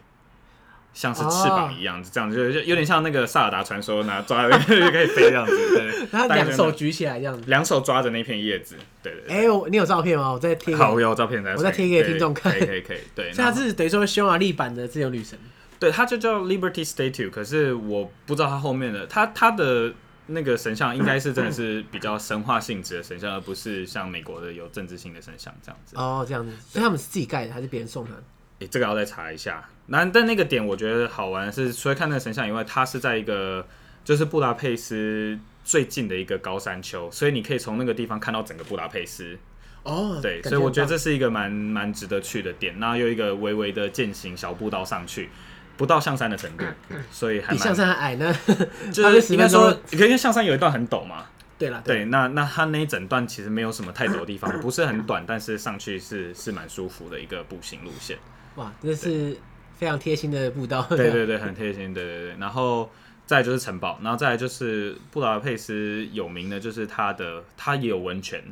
[0.93, 5.57] 像是翅膀一样，哦、这样就就有点像那个萨尔达传说拿抓 可以飞这样子。
[5.77, 8.77] 对， 他两手举起来这样子，两手抓着那片叶子。
[9.01, 9.37] 对对，对。
[9.37, 10.33] 哎、欸，你有照片吗？
[10.33, 10.75] 我再贴。
[10.75, 11.53] 好，我有照片在。
[11.53, 12.53] 我再贴给听众看。
[12.53, 12.99] 可以可以可以。
[13.15, 15.39] 对， 所以它是等于说匈牙利版的自由女神。
[15.79, 19.95] 对，它就叫 Liberty Statue，可是我不知道它后面的它它的
[20.27, 25.95] 那个神像应该是真的是比较神话性质的神像，而不是像美国的有政治性的神像这样子。
[25.97, 26.53] 哦，这样子。
[26.69, 28.23] 所以他们是自己盖的，还是别人送他的？
[28.61, 29.69] 诶、欸，这个要再查一下。
[29.87, 33.67] 那但那个点我觉得好玩的是，除了看那个神像以外，它是在一个
[34.05, 39.37] 就是布达佩斯最近的一个高山丘，所以你可以从那个地方看到整个布达佩斯。
[39.83, 42.79] 哦，对，所以我觉得这是一个蛮蛮值得去的点。
[42.79, 45.31] 然后有一个微微的健行小步道上去，
[45.79, 46.65] 不到象山的程度，
[47.11, 48.37] 所以还比象山还矮呢。
[48.93, 51.25] 就是 应该说，因为象山有一段很陡嘛。
[51.59, 58.17] 对了，对，那那它那一整段其实没有什么太陡的地方，不是很短，但是上去是是蛮舒服的一个步行路线。
[58.57, 59.37] 哇，这是
[59.75, 60.83] 非常贴心的步道。
[60.91, 61.95] 对对对，很贴心。
[61.95, 62.91] 对对对，然后
[63.27, 68.43] 再就是城堡，然后再来就是布达佩斯有名的就是它的，它也有温泉。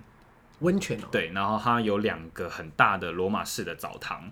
[0.61, 1.09] 温泉哦。
[1.11, 4.31] 对，然后它有两个很大的罗马式的澡堂。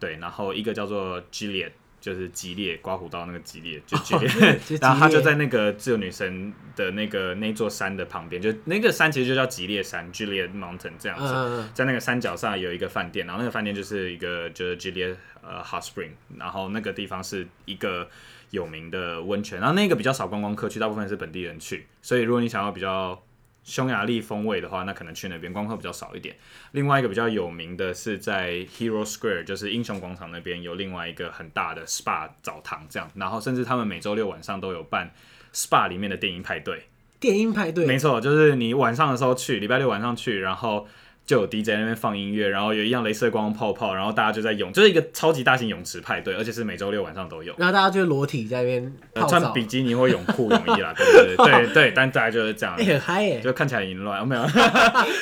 [0.00, 1.72] 对，然后一个叫做 Gilead
[2.04, 18.06] 就是吉列刮胡刀那个吉列，就吉列，哦、 然后他就在那个自由女神的那个那座山的旁边，就那个山其实就叫吉列山 （Gilead Mountain） 这样子，嗯、在那个山脚上有一个饭店，然后那个饭店就是一个就是吉列呃 Hot Spring，然后那个地方是一个
[18.50, 23.23] 有名的温泉，然后那个比较少观光客去，大部分是本地人去，所以如果你想要比较。
[23.64, 26.36] 匈牙利风味的话，那可能去那边观光客比较少一点。
[26.72, 33.10] 另外一个比较有名的是在 Hero Square，就是英雄广场那边有另外一个很大的 SPA 澡堂，这样。
[33.14, 35.12] 然后甚至他们每周六晚上都有办
[35.52, 36.84] SPA 里面的电音派对。
[37.18, 37.86] 电音派对？
[37.86, 40.86] 没错，就是你晚上的时候去，礼拜六晚上去，然后
[41.26, 47.54] 就有 DJ 那边放音乐，然后有一样镭射光泡泡，然后大家就在泳，就是一个超级大型泳池派对，而且是每周六晚上都有。
[47.56, 52.76] 然后大家就裸体在那边、呃、穿比基尼或泳裤泳衣啦，对对对对对，但大家就是这样。
[52.76, 54.36] 欸、很嗨耶，就看起来淫乱，哦， 没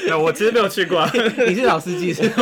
[0.08, 0.18] 有？
[0.18, 1.06] 我其实没有去过。
[1.46, 2.34] 你是老司机是吗？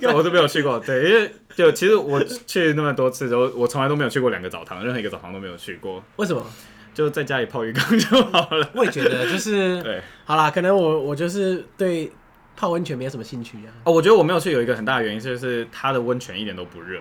[0.14, 6.02] 我都没有去过，对，因为就其实我去那么多次，都我从来都没有去过两个澡堂，任何一个澡堂都没有去过。
[6.16, 6.42] 为什么？
[6.98, 8.68] 就在家里泡浴缸就好了。
[8.74, 12.10] 我也觉得，就是 对，好啦，可能我我就是对
[12.56, 13.70] 泡温泉没有什么兴趣啊。
[13.84, 16.98] 哦，我觉得我没有去有一个很大的原因，就是它的温泉一点都不热。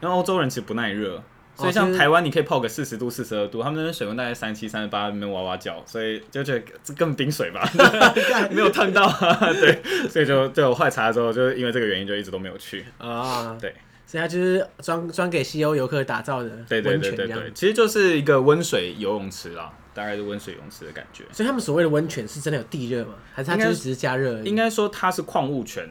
[0.00, 1.20] 因为欧洲人其实不耐热，
[1.56, 7.68] 所以像台湾你可以泡个四十度、四十二度，他们那边水温大概三七、三十八，那边哇哇叫，所以就觉得这更冰水吧，
[8.52, 9.52] 没有烫到啊。
[9.52, 13.58] 对，所以就就我后来查的时候，就是因为这个原因，就一直都没有去啊。
[13.60, 13.74] 对。
[14.08, 21.24] 所以它就是专专给西欧游客打造的对对对对对，其实就是一个温水游泳池啦，大概是温水游泳池的感觉。
[21.30, 23.16] 所以他们所谓的温泉是真的有地热吗？
[23.34, 24.42] 还是它就是只是加热？
[24.44, 25.86] 应该说它是矿物泉，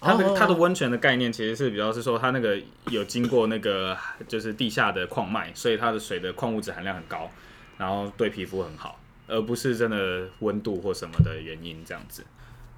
[0.00, 3.96] 它的它的温泉的概念其实是比较是说它那个有经过那个
[4.26, 7.30] 就是地下的矿脉，所以它的水的矿物质含量很高，
[7.78, 8.98] 然后对皮肤很好，
[9.28, 12.24] 而不是真的温度或什么的原因这样子。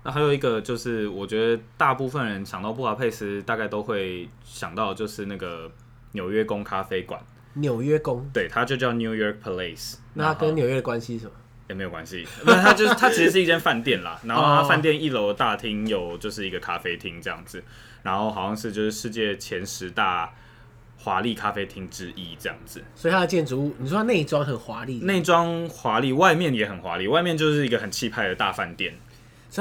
[0.04, 5.70] 那还有一个就是，我觉得大部分人想到布达佩斯，大概都会想到就是那个
[6.12, 7.20] 纽约宫咖啡馆。
[7.54, 9.94] 纽约宫，对，它就叫 New York Place。
[10.12, 11.32] 那它跟纽约的关系是什么？
[11.68, 14.20] 也没有关系， 那它就是它其实是一间饭店啦。
[14.24, 17.64] 然后它饭店一楼的大厅有就是一个咖啡厅这样子，
[18.02, 20.34] 然后好像是就是世界前十大
[20.98, 22.84] 华丽咖啡厅之一这样子。
[22.94, 28.98] 所以它的建筑物，你说它内装很华丽，内装华丽，外面也很华丽，外面就是一个很气派的大饭店。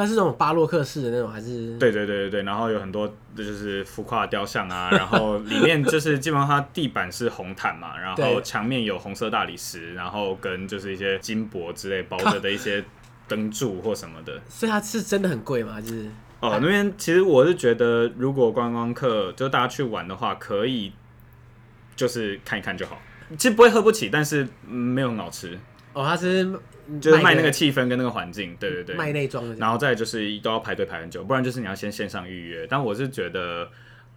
[0.01, 1.77] 它是这种巴洛克式的那种，还是？
[1.77, 12.83] 对对对对对，然后有很多就是浮夸的雕像啊，然后里面就是基本上它地板是红毯嘛，然后墙面有红色大理石，然后跟就是一些金箔之类包着的一些
[13.27, 14.41] 灯柱或什么的。
[14.49, 15.79] 所以它是真的很贵吗？
[15.79, 20.91] 就是哦，那边其实我是觉得，如果观光客就大家去玩的话，可以
[21.95, 22.99] 就是看一看就好。
[23.37, 25.57] 其实不会喝不起，但是没有很好吃。
[25.93, 26.59] 哦，他是。
[26.99, 32.67] 就是卖那个气氛跟那个环境，对对对，卖内装的，然后再就是都要排队排很久，不然就是你要先线上预约。
[32.69, 33.65] 但我是觉得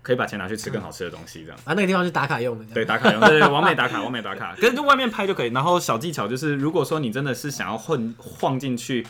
[0.03, 5.53] 可以把钱拿去吃更好吃的东西，这样、嗯、啊，那个地方是打卡用的，对，打卡用，对对，完美打卡， 完美打卡，可是就外面拍就可以。
[5.53, 9.07] 然后小技巧就是，如果说你真的是想要混晃进去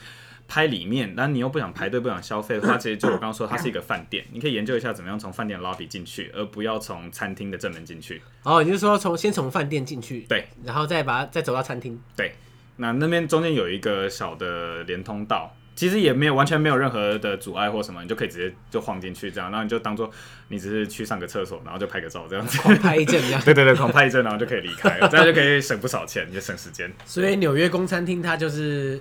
[0.47, 8.21] 拍里面，但你又不想排队不想消费的话，其实就我刚刚说，它是一个饭店，你可以研究一下怎么样从饭店 lobby 进去，而不要从餐厅的正门进去。
[8.43, 12.35] 哦，你就是说从先从饭店进去，对，然后再把它再走到餐厅，对。
[12.77, 20.11] 那那边中间有一个小的连通道，其实也没有完全没有任何的阻碍或什么，你就可以直接就晃进去这样，然后你就当做
[20.49, 23.41] 你只是去上个厕所，然后就拍个照这样子，狂拍一阵这样。
[23.45, 26.93] 对对对，狂拍一阵，然后就可以离开了，这样就可以省不少钱，也省时间。
[27.05, 29.01] 所以纽约公餐厅它就是。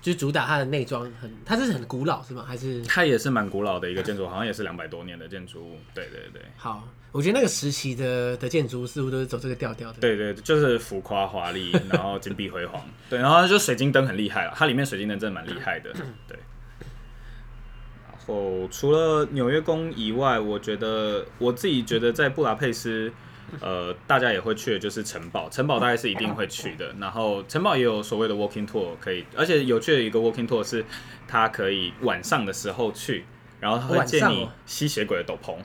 [0.00, 2.44] 就主打它的内装很，它是很古老是吗？
[2.46, 5.78] 还是它也是蛮古老的一个建筑，好像也是两百多年的建筑物。
[5.94, 6.40] 对对对。
[6.56, 9.98] 好，我觉得那个时期的的建筑似乎都是走这个调调的。
[10.00, 12.82] 对对，就是浮夸华丽，然后金碧辉煌。
[13.10, 15.92] 对，然后就水晶灯很厉害了，它里面水晶灯真的蛮厉害的。
[16.26, 16.38] 对。
[18.06, 23.12] 然后除了纽约宫以外，我觉得我自己觉得在布达佩斯。
[23.60, 26.94] 呃，大家也会去的就是城堡，城堡大概是一定会去的。
[27.00, 30.84] 然后城堡也有所谓的 walking tour 可以，而且有趣的一个 walking tour 是，
[31.26, 33.24] 它可以晚上的时候去，
[33.60, 35.56] 然后他会借你吸血鬼的斗篷，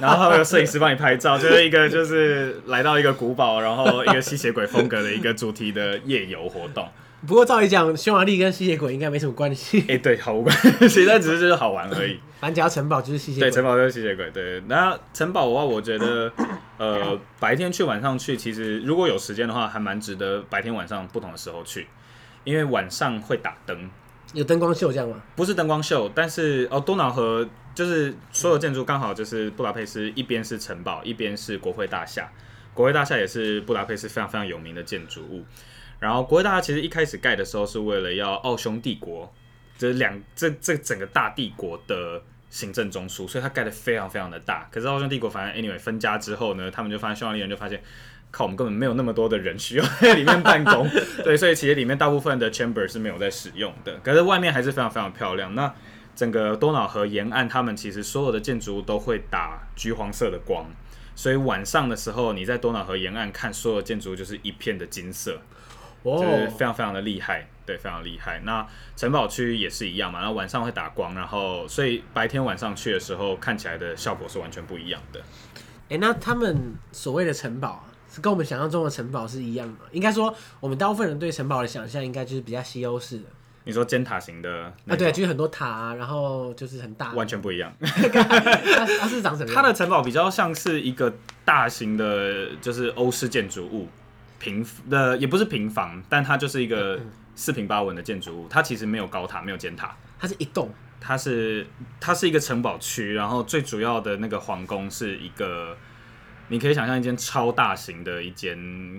[0.00, 6.88] 然后他会有摄影师帮你拍照，就是一个就是来到一个古堡，然后一个吸血鬼风格的一个主题的夜游活动。
[7.26, 9.80] 不过照理讲，匈牙利跟吸血鬼应该没什么关系。
[9.82, 10.54] 哎、欸，对，毫无关
[10.88, 12.18] 系， 但只是就是好玩而已。
[12.38, 13.50] 反正只要城堡就是吸血鬼。
[13.50, 14.30] 对，城堡就是吸血鬼。
[14.30, 16.30] 对，那城堡的话，我觉得，
[16.76, 21.86] 呃，白天去晚上去，其实如果有时间的话，还蛮值得白天晚上不同的时候去，
[22.44, 23.88] 因为晚上会打灯，
[24.34, 25.22] 有灯光秀这样吗？
[25.34, 32.30] 不是灯光秀，但是哦，多瑙河就是所有建筑刚好就是布达佩斯一边是城堡，一边是国会大厦，
[32.74, 35.42] 国会大厦也是布达佩斯非常非常有名的建筑物。
[36.04, 39.32] 然后国会大厦其实一开始盖的时候是为了要奥匈帝国，
[39.78, 44.68] 这两这这整个大帝国的行政中枢，所以它盖的非常非常的大。
[44.70, 47.82] 可是奥匈帝国反正 anyway 分家之后呢，他们就发现匈牙利人就发现，
[48.30, 50.86] 靠，我们根本没有那么多的人需要在里面办公，
[51.24, 55.54] 对，所以其实里面大部分的 chamber 是没有在使用的，可是外面还是非常非常漂亮。
[55.54, 55.74] 那
[56.14, 60.66] 整个多瑙河沿岸，他们其实所有的建筑物都会打橘黄色的光，
[61.16, 65.40] 所以晚上的时候你在多瑙河沿岸看所有建筑物就是一片的金色。
[66.04, 68.40] 就是非常非常的厉害，对，非常厉害。
[68.44, 75.20] 那城堡区也是一样嘛，然后晚上会打光，然后所以白天晚上去的时候看起来的效果是完全不一样的。
[75.20, 79.80] 哎、欸，那他们所谓的城堡是跟我们想象中的城堡是一样的吗？
[79.92, 83.24] 应该说，我们大部分人对城堡的想象应该就是比较西欧式的，
[83.64, 87.72] 你说尖塔型的啊，对，就是很多塔啊，然后就是很大，完全不一样。
[87.80, 89.54] 它它是长什么样？
[89.54, 91.12] 它的城堡比较像是一个
[91.44, 93.88] 大型的，就是欧式建筑物，
[94.44, 97.00] 平的也不是平房，但它就是一个
[97.34, 98.46] 四平八稳的建筑物。
[98.48, 100.68] 它其实没有高塔，没有尖塔，它是一栋，
[101.00, 101.66] 它是
[101.98, 105.74] 它是一个城堡区，然后最主要的那个皇宫是一个。
[106.48, 108.54] 你可以想象一间超大型的一间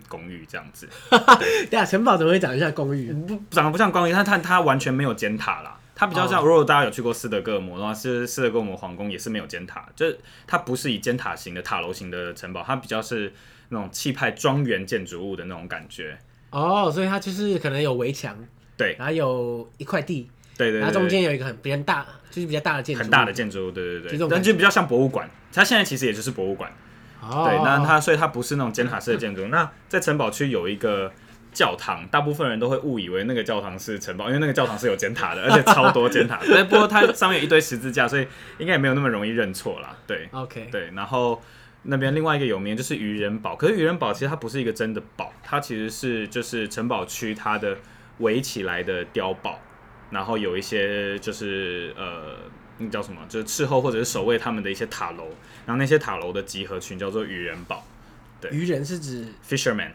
[0.08, 0.90] 公寓这样子，
[1.70, 3.14] 对啊，城堡怎么会长得像公寓？
[3.14, 5.78] 不，长得不像公寓，它它它完全没有尖塔啦。
[5.94, 13.32] 它比较像，如果大家有去过斯德哥尔摩的话，是斯德哥尔摩皇宫也是没有尖塔，就是它不是以尖塔型的塔楼型的城堡，它比较是
[13.70, 16.18] 那种气派庄园建筑物的那种感觉。
[16.50, 18.38] 哦，所以它就是可能有围墙，
[18.78, 25.30] 对，然后有一块地，对对，然后中间有一个很比较大，就是比较大的建筑，很大的建筑物，对对对，但就比较像博物馆。
[25.52, 26.72] 它现在其实也就是博物馆。
[27.22, 29.48] 对，那它所以它不是那种尖塔式的建筑。
[29.48, 31.12] 那在城堡区有一个
[31.52, 36.38] 教堂，大部分人都会误以为那个教堂是城堡，因为那个教堂是有尖塔的， 而且超多尖塔。
[36.46, 38.28] 对，不过它上面有一堆十字架，所以
[38.60, 39.98] 应该也没有那么容易认错啦。
[40.06, 40.92] 对，OK，对。
[40.94, 41.42] 然后
[41.86, 47.78] 那边另外一个有名就是渔人堡，可是渔人堡其实它不是一个真的堡，它其实是就是城堡区它的
[48.20, 49.60] 围起来的碉堡，
[50.12, 52.38] 然后有一些就是呃。
[52.78, 53.22] 那叫什么？
[53.30, 55.30] 就是伺候或者是守卫他们的一些塔楼，
[55.66, 57.82] 然后那些塔楼的集合群叫做渔人堡。
[58.42, 59.92] 对，渔人是指 fisherman，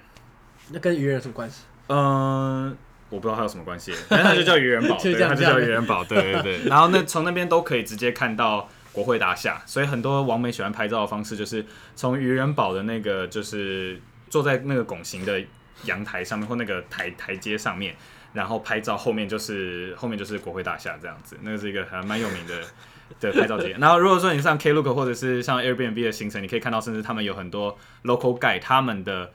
[0.71, 1.65] 那跟渔人有什么关系？
[1.89, 2.75] 嗯，
[3.11, 6.03] 我不知道它有什么关系，反正它就叫渔人堡， 对，它就叫渔人堡。
[6.03, 6.69] 对对对。
[6.71, 11.65] 然后那从那边都可以直接看到国会大厦，所以很多网美喜欢拍照的方式就是
[11.95, 15.43] 从愚人堡的那个就是坐在那个拱形的
[15.85, 17.95] 阳台上面或那个台台阶上面。
[18.33, 22.63] 然后拍照，后面就是后面就是国会大厦这样子，那个是一个还蛮有名的
[23.19, 23.77] 的拍照点。
[23.81, 29.33] 然后如果说你上 Klook 或者是像 Airbnb 的行程，你可以看到，甚至他们有很多 local guide，他们的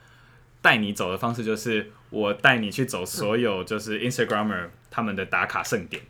[0.62, 6.02] 带你走的方式就是我带你去走所有就是 Instagrammer 他们的打卡盛典。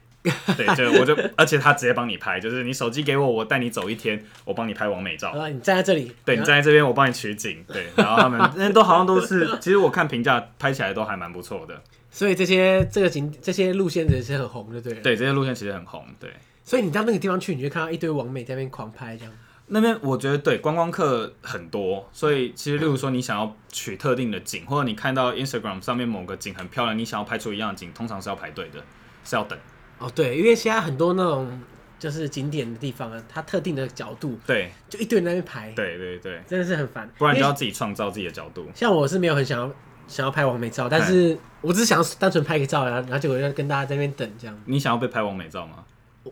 [0.56, 5.30] 对，就我就而且他直接帮你拍，就是你手机给我，我带你走一天，我帮你拍完美照。
[5.30, 7.64] 啊，你站在这里，对，你站在这边，我帮你取景。
[7.68, 11.82] 对，然后他们那都好像都是，其实我看评价拍起来都还蛮不错的。
[12.10, 14.94] 所以这些这个景这些路线也是很红的，对。
[14.94, 16.30] 对，这些路线其实很红，对。
[16.64, 19.32] 所以你到那个地方去，你就看到一堆网美在那边狂拍，这样。
[19.68, 28.80] 那边我觉得对观光客很多，所以其实例如说你想要取特定的景，或者你看到 Instagram 上面某个景很漂亮，你想要拍出一样的景，通常是要排队的，
[29.24, 29.58] 是要等。
[29.98, 31.60] 哦，对，因为现在很多那种
[31.98, 37.10] 就是景点的地方啊，它特定的角度，对，就一堆人在那边排，对对对，真的是很烦。
[37.18, 38.66] 不然你就要自己创造自己的角度。
[38.74, 39.72] 像我是没有很想要。
[40.08, 44.56] 想要拍完美照，但是我只是想要单纯拍个照，然后然后结果要跟大家在那边等这样。
[44.64, 45.84] 你想要被拍完美照吗？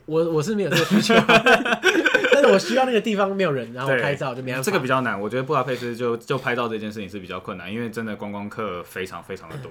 [0.06, 4.64] 我我是没有这个需求， 但是我需要那个地方没有人，然后拍照就没办法。
[4.64, 9.68] 这个比较难，我觉得布达佩斯就就拍照这件事情是比较困难，因为真的观光客非常非常的多。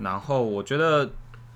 [0.00, 1.08] 然后我觉得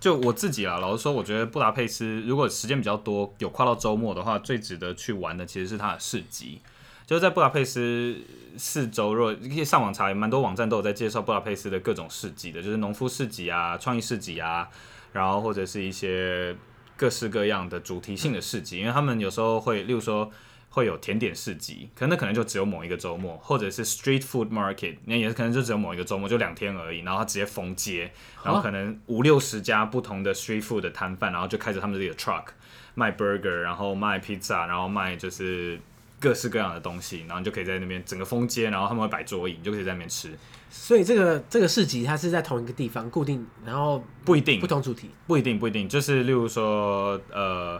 [0.04, 6.60] 就我自己啦，老实说，我觉得布达佩斯如果时间比较多，有跨到周末的话，最值得去玩的其实是它的市集。
[7.06, 8.14] 就在布达佩斯
[8.58, 14.68] 四周，若可以上网查，蛮多网站都有在介绍布达佩斯的各种市集的，就是农夫市集啊、创意市集啊，
[15.14, 16.54] 然后或者是一些
[16.98, 20.30] 各式各样的主题性的市集，因为他们有时候会，例如说
[20.74, 28.12] 会有甜点市集，可能那可能就只有某一个周末，或者是 street food market，那也是可能就只有某一个周末，就两天而已，然后他直接封街，
[28.44, 32.46] 然后可能五六十家不同的 street food 的摊贩，然后就开着他们自己的 truck
[32.94, 35.80] 卖 burger，然后卖 pizza，然后卖就是。
[36.20, 40.30] 各式各样的东西，然后你就可以在那边整个封街，然后他们会摆桌椅，你就可以在那边吃。
[40.70, 47.78] 所以这个这个市集它是在同一个地方固定，然后不一定不同主题，不一定不一定，就是例如说，呃，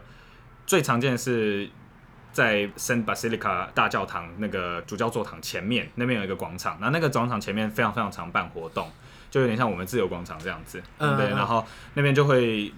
[0.67, 1.67] 最常见的是
[2.35, 8.91] 在圣巴西利卡大教堂那个主教座堂前面那边有一个广场，然后那个广场前面非常非常常办活动，
[9.31, 11.65] 就有点像我们自由广场这样子，嗯，对，然后
[11.95, 12.71] 那边就会。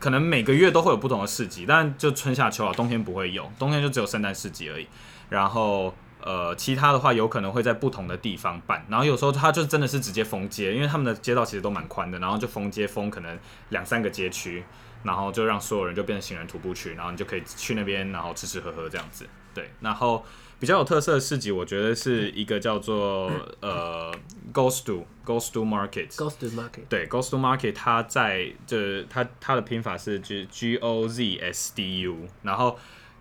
[0.00, 4.86] 可能每个月都会有不同的市集，但就春夏秋啊，冬天不会有，冬天就只有圣诞市集而已。
[5.28, 5.92] 然后
[6.22, 8.86] 呃，其他的话有可能会在不同的地方办。
[8.88, 13.36] 然后有时候它就真的是直接封街，因为他们的街道其实都蛮宽的，然后就封街封可能
[13.70, 14.62] 两三个街区，
[15.02, 19.26] 然后就让所有人就变成行人徒步区，然后你就可以去那边，然后吃吃喝喝这样子。
[19.54, 20.24] 对，然后。
[20.60, 23.30] 比较有特色的市集，我觉得是一个叫做
[23.60, 24.12] 呃
[24.52, 32.76] Gozdu Gozdu Market Gozdu Market 对 Gozdu Market，它在就是它它的拼法是 G G O Z S D U，然后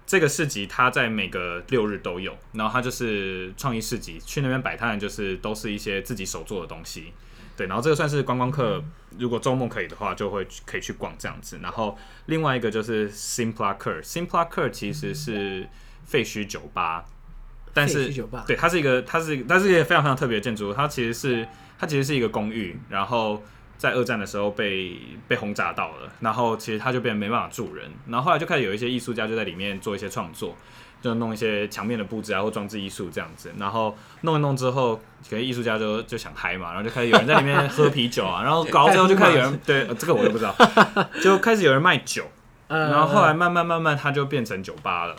[0.07, 7.13] 这个市集它在每个六日都有，然后它就是创意市集，去那边摆摊就是都是一些自己手做的东西，
[7.57, 8.81] 对，然后这个算是观光客
[9.17, 11.97] 如果周末可以的话就会可以去逛这样子，然后
[12.27, 15.67] 另外一个就是 Simplacare，Simplacare 其实是
[16.05, 17.03] 废墟酒吧。
[17.73, 18.11] 但是，
[18.47, 20.73] 对，它是一个，它是，它是一个非常非常特别的建筑。
[20.73, 21.47] 它其实是，
[21.77, 23.43] 它其实是一个公寓，然后
[23.77, 24.97] 在二战的时候被
[25.27, 30.55] 被轰炸到了，然后其实他就变得没办法住人，然后后来就开始有一些艺术家就在里面做一些创作，
[30.99, 34.95] 就弄一些墙面的布置啊或装置艺术这样子，然后弄一弄之后，
[35.29, 40.55] 可能艺术家就就想嗨嘛，然后就开始有人在里面喝啤酒啊，然后搞到最后就开始有人 对、呃、这个我也不知道，
[41.21, 42.25] 就开始有人卖酒，
[42.67, 45.15] 然后后来慢慢慢慢它就变成酒吧了。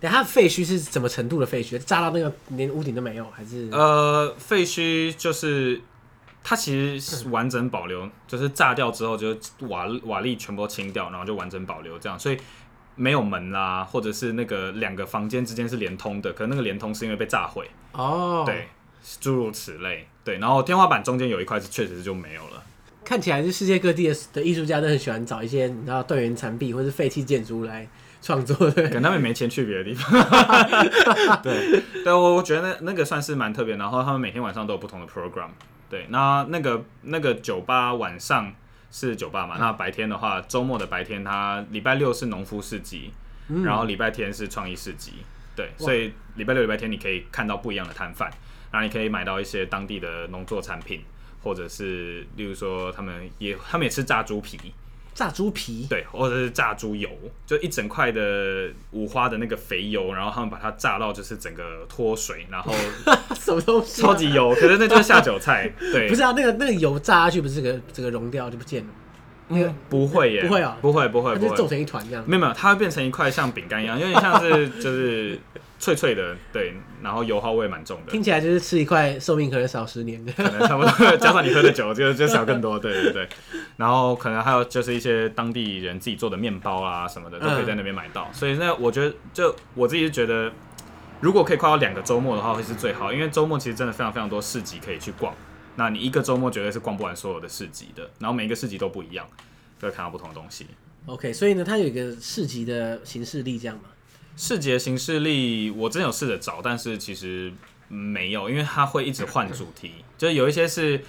[0.00, 1.76] 等它废墟是什么程度的废墟？
[1.76, 3.68] 炸到那个连屋顶都没有，还是？
[3.70, 5.82] 呃，废墟就是。
[6.42, 9.36] 它其实是完整保留，就是炸掉之后，就
[9.68, 12.38] 瓦瓦砾全部清掉，然后就完整保留这样，所以
[12.96, 18.68] 没有门啦，或者是那个两个房间之间是连通的，可能那个连通是因为被炸毁哦，对，
[19.20, 22.62] 诸如此类，对，然后天花板中间有一块是确实是就没有了。
[23.04, 27.88] 看起来是世界各地的的艺术家都很喜欢找一些你知道断垣残壁或是废弃建筑来
[28.22, 30.10] 创作的，可能他们没钱去别的地方。
[31.42, 35.48] 对，对我我觉得那那个算是蛮特别，然后他们每天晚上都有不同的 program。
[35.90, 38.54] 对，那那个那个酒吧晚上
[38.90, 39.56] 是酒吧嘛？
[39.58, 43.12] 嗯、那白天的话，周末的白天，它礼拜六是农夫市集，
[43.48, 45.14] 嗯、然后礼拜天是创意市集。
[45.56, 48.30] 对，所以礼拜六、礼拜天你可以看到不一样的摊贩，
[48.70, 51.02] 然后你可以买到一些当地的农作产品，
[51.42, 54.72] 或者是例如说他们也他们也吃炸猪皮。
[55.14, 57.10] 炸猪皮，对，或者是炸猪油，
[57.46, 62.72] 就一整块的五花的那个肥油，然后他们把它炸到就是整个脱水，然后
[63.38, 64.06] 什么东西、啊？
[64.06, 65.70] 超级油，可是那就是下酒菜。
[65.78, 68.90] 对， 不是啊，那个那个油炸下去，不是这个这个融掉就不见了？
[69.50, 72.24] 那个不会耶，不会啊，不会不会，它就皱成一团这样。
[72.26, 75.38] 没有没有，它会变成一块像饼干一样，有点像是就是。
[75.82, 83.26] 脆脆的，对，然后油耗味蛮重的，听起来就是吃一块寿命可能少十年的，可能差不多， 加上你喝的酒就就少更多，对对对。
[83.78, 88.26] 然后可能还有就是一些当地人自己做的面包啊什么的，都可以在那边买到。
[88.30, 90.52] 嗯、所以那我觉得，就我自己是觉得，
[91.20, 95.34] 如果可以跨到两个周末的话，会是最好，因为周末其实真的非常非常多市集可以去逛。
[95.80, 99.26] 那你一个周末绝对是逛不完所有的市集的，然后每一个市集都不一样，
[99.78, 100.66] 都会看到不同的东西。
[101.06, 103.84] OK，所以呢，它有一个市集的形式力，这样吗。
[104.36, 107.50] 市集的形式力，我真有试着找，但是其实
[107.88, 111.00] 没有，因为它会一直换主题，就是有一些是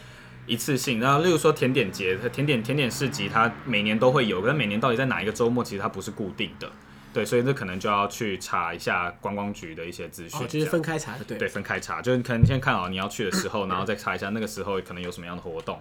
[0.47, 6.71] 一次性，然后例如说甜点节、甜点甜点市集，它每年都会有，可是每年到底在哪一个周末，其实它不是固定的，
[7.13, 15.79] 对，所以这可能就要去查一下观光局的一些资讯，哦，就是分开查的，对，对，分开查，就是可能先看好你要去的时候，然后再查一下那个时候可能有什么样的活动，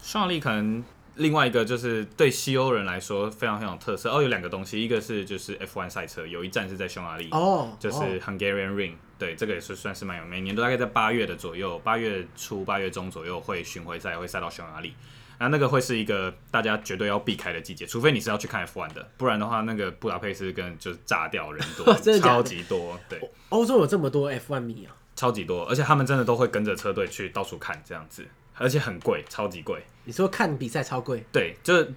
[0.00, 0.84] 匈牙利可能。
[1.16, 14.94] 另外一个就是对西欧人来说非常非常有特色哦，有两个东西，一个是就是 F1 赛车，有一站是在匈牙利哦，就是 Hungarian Ring，对，这个也是算是蛮有，每年都大概在八月的左右，八月初八月中左右会巡回赛会赛到匈牙利，
[15.42, 22.28] 那那个会是一个大家绝对要避开的季节，除非你是要去看 F1 的，不然的话那个布达佩斯跟就是炸掉人多，真的的？
[22.28, 28.24] 超级多，对，欧洲有这么多 F1 迷啊，超级多，而且他们真的都会跟着车队去到处看这样子。
[28.58, 29.82] 而且很贵，超级贵。
[30.04, 31.24] 你说看比赛超贵？
[31.32, 31.92] 对，就是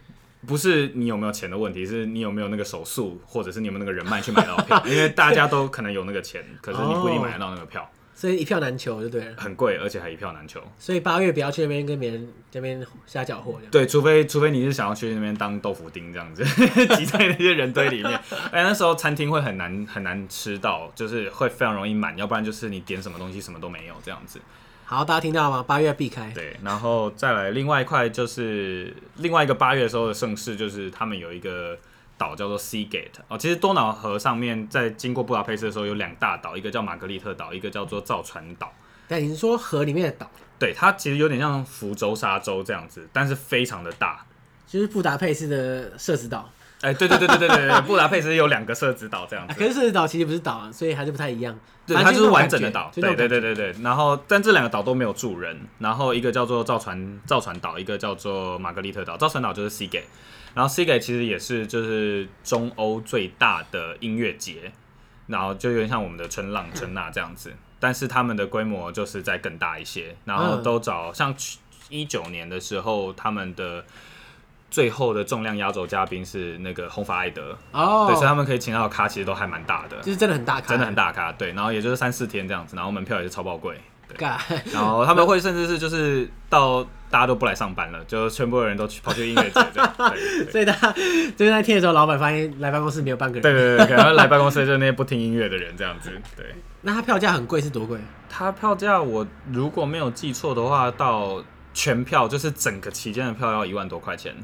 [0.47, 4.81] 不是你有没有钱的问题，是你有没有那个手速，或者是你有没有那个人脉去买到票。
[4.87, 7.87] 因为大家都可能有那个钱，可是你不一定买得到那个票，
[8.17, 9.35] 所以一票难求，就对了。
[9.37, 10.63] 很贵，而且还一票难求。
[10.79, 13.59] 所以八月不要去那边跟别人这边瞎搅和。
[13.69, 16.41] 对，除非除非你是想要去那边当豆腐丁这样子，
[16.95, 18.17] 挤在那些人堆里面。
[18.53, 24.39] 哎，那时候餐厅会很难很难吃到，就是会非常容易满，要不然就是你点什么东西什么都没有这样子。
[24.85, 25.61] 好，大家听到吗？
[25.67, 26.31] 八月避开。
[26.33, 31.77] 对，然后再来另外一块，就是另外一个八月的时候的盛事，就是他们有一个
[32.17, 33.37] 岛叫做 Sea Gate 哦。
[33.37, 38.73] 其实多瑙河上面在经过布达佩斯的时候有两大岛，一个叫玛格丽特岛，一个叫做造船岛。
[39.07, 40.29] 但你是说河里面的岛？
[40.57, 44.25] 对，它其实有点像福州、沙洲这样子，但是非常的大，
[44.65, 46.49] 就是布达佩斯的社子岛。
[46.81, 49.53] 哎，对对对对对对，布达佩斯有两个社子岛这样子。
[49.57, 51.57] 可是社子岛其实不是岛啊，所以还是不太一样。
[51.87, 52.91] 对，它就是完整的岛。
[52.93, 53.75] 对对对对对。
[53.81, 55.57] 然后，但这两个岛都没有住人。
[55.79, 59.15] 然后，一个叫做造船造船岛，一个叫做玛格丽特岛。
[59.17, 60.03] 造船岛就是 Seagate，
[60.55, 64.71] 然后 Seagate 其实也是就是中欧最大的音乐节，
[65.27, 70.15] 然后就有点像我们的春浪春娜这样子，但是他们的规模就是在更大一些。
[70.25, 71.35] 然后都找像
[71.89, 73.85] 一九年的时候，他们的。
[74.71, 83.79] 最后的重量压轴嘉宾是那个红发艾德哦，oh, 对，所以他们可以请到的咖其实都还蛮大的，就是真的很大咖，真的很大咖，对，然后也就是三四天这样子，然后门票也是超爆贵，
[84.09, 84.27] 对，
[84.73, 86.85] 然后他们会甚至是就是到
[87.15, 90.91] 大家都不来上班了，就全部的人都去跑去音乐节这样， 对，所以他
[91.37, 96.45] 就是那天的时候，老板发现来办公室没有半个人，对对对，可能来办公室就是那些不听音乐的人这样子，对。
[96.81, 97.97] 那他票价很贵是多贵？
[98.27, 101.41] 他票价我如果没有记错的话，到
[101.73, 104.35] 全票就是整个期间的票要一万多块钱。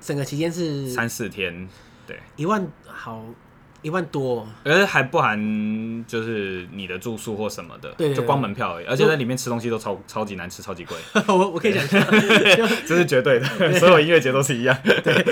[0.00, 1.68] 整个期间是三四天，
[2.08, 3.24] 对，一万好
[3.82, 8.86] 一万多，而且还不含就是你的住宿或什么的，对就光门票而已。
[8.86, 10.96] 而且在里面吃东西都超超级难吃，超级贵。
[11.28, 12.00] 我我可以讲一下，
[12.86, 13.46] 这是绝对的，
[13.80, 14.76] 所有音乐节都是一样。
[14.84, 15.24] 对，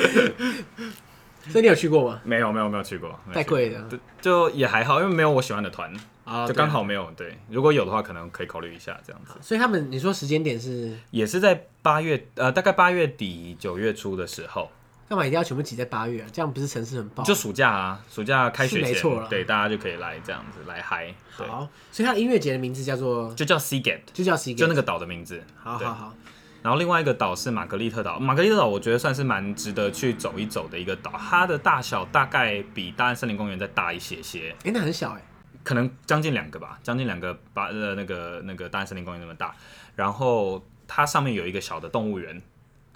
[1.49, 2.21] 所以你有去过吗？
[2.25, 3.89] 没有没有没有去过，太贵了。
[4.21, 5.93] 就也还好，因为没有我喜欢的团
[6.25, 7.11] 啊，就刚好没有。
[7.17, 9.35] 对，如果有的话，可能可以考虑一下这样子。
[9.41, 14.71] 所以他们你说时间点是也是在八月呃，大概八月底九月初的时候。
[15.09, 16.29] 干嘛一定要全部挤在八月啊？
[16.31, 17.25] 这样不是城市很爆？
[17.25, 19.27] 就暑假啊，暑假开学前，没错。
[19.31, 21.15] 对，大家就可以来这样子来嗨。
[21.31, 25.43] 好，所以它音乐节的名字叫做就叫 Seagate，就叫 Seagate，就那个岛的名字。
[25.57, 26.15] 好好好。
[26.61, 34.55] 然后另外一个岛是玛格丽特岛，玛格丽特岛我觉得算是蛮值得去走一走的一个岛，它的大小大概比大安森林公园再大一些些。
[34.65, 35.23] 哎，那很小哎，
[35.65, 39.55] 可能将近两个吧，将近两个巴呃那个那个大安森林公园那么大。
[39.97, 42.43] 然后它上面有一个小的动物园。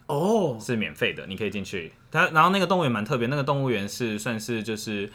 [0.06, 1.92] 哦，是免费的，你可以进去。
[2.10, 5.10] 它然后那个动物园蛮特别，那个动物园是算是就是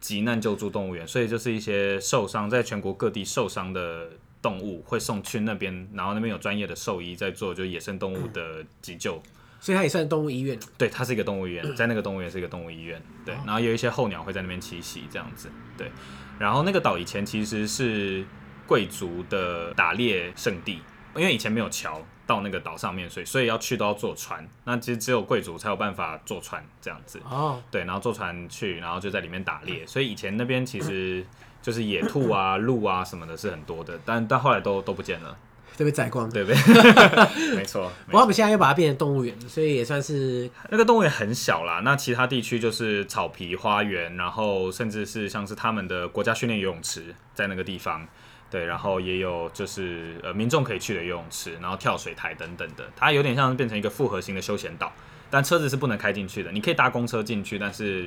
[0.00, 4.10] 急难救助动物园，所以就是一些受伤在全国各地受伤的
[4.42, 9.30] 动物会送去那边，然后那边有专业的兽医在做就野生动物的急救，嗯、
[9.60, 10.58] 所以它也算动物医院。
[10.76, 13.00] 对，它是一个动物医院，在那个动物园是一个动物医院。
[13.24, 15.48] 对，然后有一些候鸟会在那边栖息这样子。
[15.78, 15.90] 对，
[16.38, 18.24] 然后那个岛以前其实是
[18.66, 20.80] 贵族的打猎圣地，
[21.16, 22.04] 因为以前没有桥。
[22.32, 24.48] 到那个岛上面，所以所以要去都要坐船。
[24.64, 27.20] 那其实只有贵族才有办法坐船这样子。
[27.28, 29.86] 哦，对，然后坐船去，然后就在里面打猎。
[29.86, 31.24] 所以以前那边其实
[31.60, 33.98] 就是野兔啊、鹿啊什么的，是很多的。
[34.04, 35.36] 但但后来都都不见了，
[35.76, 36.56] 都被宰光，对不对？
[37.54, 37.92] 没错。
[38.06, 41.80] 不过我们现在又把它变成动物园，所以也算是那个动物园很小啦。
[41.84, 48.08] 那其他地区就是草皮花园，然后甚至是像是他们的国家训练游泳池在那个地方。
[48.52, 54.92] 对，然后也有就是呃民众可以去的游泳池，然后跳水台等等的，它有点像变成一个复合型的休闲岛，
[55.30, 58.06] 但车子是不能开进去的，你可以搭公车进去，但是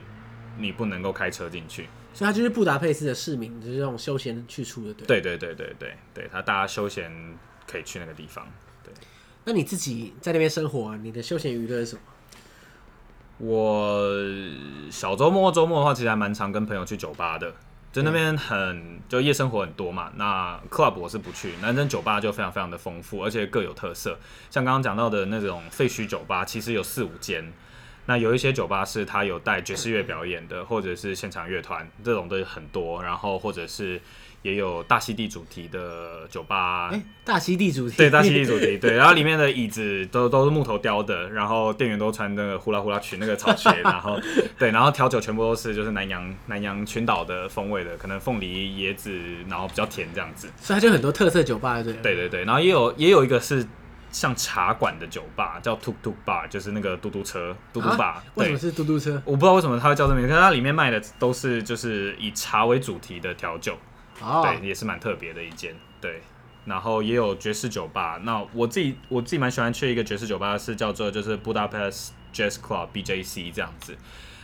[0.60, 1.88] 你不能够开车进去。
[2.14, 5.20] 所以它就是布达佩斯的市民，就是这种休闲去处的，对。
[5.20, 7.12] 对对对对对对，它大家休闲
[7.66, 8.48] 可以去那个地方。
[8.84, 8.94] 对，
[9.46, 12.02] 那你自己在那边生活啊，你的休闲娱乐是什么？
[13.40, 14.08] 我
[14.92, 17.54] 小周末周末的话，其实还蛮常跟朋友去酒吧的。
[17.96, 24.20] 就那边很就夜生活很多嘛，那 club 是不去，男生酒吧就非常非常的丰富，而且各有特色。
[24.50, 27.54] 像刚刚讲到的那种废墟酒吧，其实有四五间。
[28.08, 33.02] 那有一些酒吧是它有带爵士乐表演的，或者是现场乐团，这种都很多。
[33.02, 34.02] 然后或者是。
[34.46, 44.20] 也有大溪地主题的酒吧，欸、大溪地主题，对，大溪地主题，对，然后里面的椅子都都是木头雕的，然后店员都穿那个呼啦呼啦裙那个草鞋， 然后
[44.60, 49.12] 对，然后调酒全部都是就是南洋南洋群岛的风味的，可能凤梨椰子，
[49.50, 52.16] 然后比较甜这样子，所以它就很多特色酒吧，对，对？
[52.16, 53.66] 对对，然后也有也有一个是
[54.12, 59.20] 像茶馆的酒吧，叫 Tuk Tuk Bar，就是那个嘟嘟车，嘟嘟吧，为什么是嘟嘟车？
[59.26, 63.76] 我不知道为什么它会叫这名字，可是它里面卖的都是就是以茶为主题的调酒。
[64.22, 64.46] Oh.
[64.46, 65.76] 对，也是蛮特别的一间。
[66.00, 66.22] 对，
[66.66, 68.20] 然后也有爵士酒吧。
[68.24, 73.98] 那我自己我自己蛮喜欢去一个爵士酒吧，是叫做就是 Budapest Jazz Club BJC 这样子。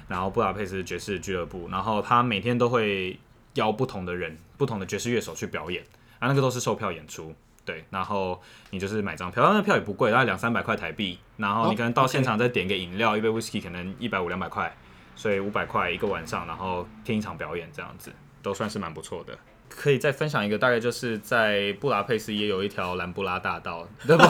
[0.08, 3.18] 然后布达佩斯爵士俱乐部，然后他每天都会
[3.54, 5.82] 邀不同的人、不同的爵士乐手去表演。
[6.20, 7.34] 啊，那个都是售票演出。
[7.64, 8.42] 对，然后
[8.72, 11.18] 你就是买张票，那票也不贵，大概两三百块台币。
[11.38, 13.18] 然后你可能到现场再点个饮料，oh.
[13.18, 14.76] 一杯 whisky 可能一百五两百块，
[15.16, 18.12] 所以五百块一个晚上，然后听一场表演这样子，
[18.42, 19.38] 都算是蛮不错的。
[19.76, 24.28] 可以再分享一个，大概就是在布达佩斯也有一条兰布拉大道，对吧？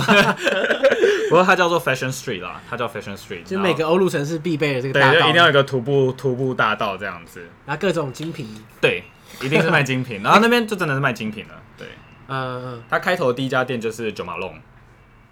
[1.30, 8.48] 不过它叫做 Fashion Street 啦，它叫 Fashion Street，就每个欧陆城市必备的这个大道，对，一定要有个徒步徒步大道这样子，然后各种精品，
[8.80, 9.04] 对，
[9.42, 11.88] 一定是卖精品，然后那边就真的是卖精品了，对，
[12.28, 14.60] 嗯，它开头第一家店就是 Jo Malone。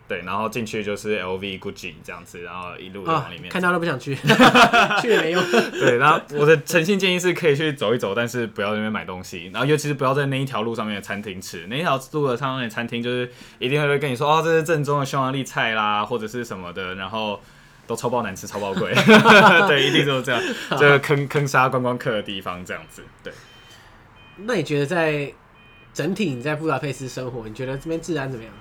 [0.09, 4.15] 对，然后进去就是 LV、Gucci 这样子，然后一路往里面，哦，看到都不想去，
[4.99, 5.41] 去也没用。
[5.71, 17.39] 对，然后我的诚信建议是可以去走一走，但是不要在那边买东西，然后尤其是不要在那一条路上面的餐厅吃，那一条路的上面的餐厅就是一定会跟你说哦，这是正宗的匈牙利菜啦，或者是什么的，然后
[17.85, 18.91] 都超爆难吃、超爆贵。
[19.69, 20.41] 对，一定都是这样，
[20.79, 23.03] 这个坑坑杀观光客的地方这样子。
[23.23, 23.31] 对。
[24.37, 25.31] 那你觉得在
[25.93, 28.51] 整体你在布达佩斯生活，你觉得这边治安怎么样？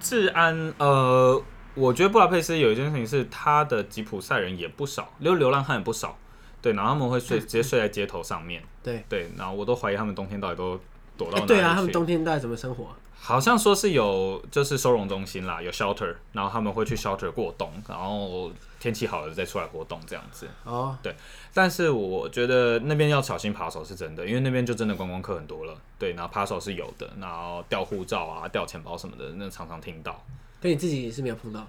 [0.00, 1.42] 治安，呃，
[1.74, 6.16] 我觉得布达佩斯有一件事情是，他的吉普赛人也不少，流流浪汉也不少，
[6.62, 10.80] 对，然后他们会睡，直接睡在街头上面，对对，然后我都怀疑他们冬天到底都
[11.16, 11.46] 躲到哪里去。
[11.46, 12.88] 对啊，他们冬天到底怎么生活？
[13.18, 20.46] 好像说是有，就是收容中心啦，有 shelter，然后他们会去 shelter 过冬，然后天气好了再出来活动这样子。
[20.64, 21.16] 哦，对，
[21.52, 25.74] 但是我觉得那边要小心扒手是真的，因为那边就真的观光客很多了。
[25.98, 30.24] 对，然后扒手是有的，然后掉护照啊、掉钱包什么的，那常常听到。
[30.60, 31.66] 对，你自己是没有碰到？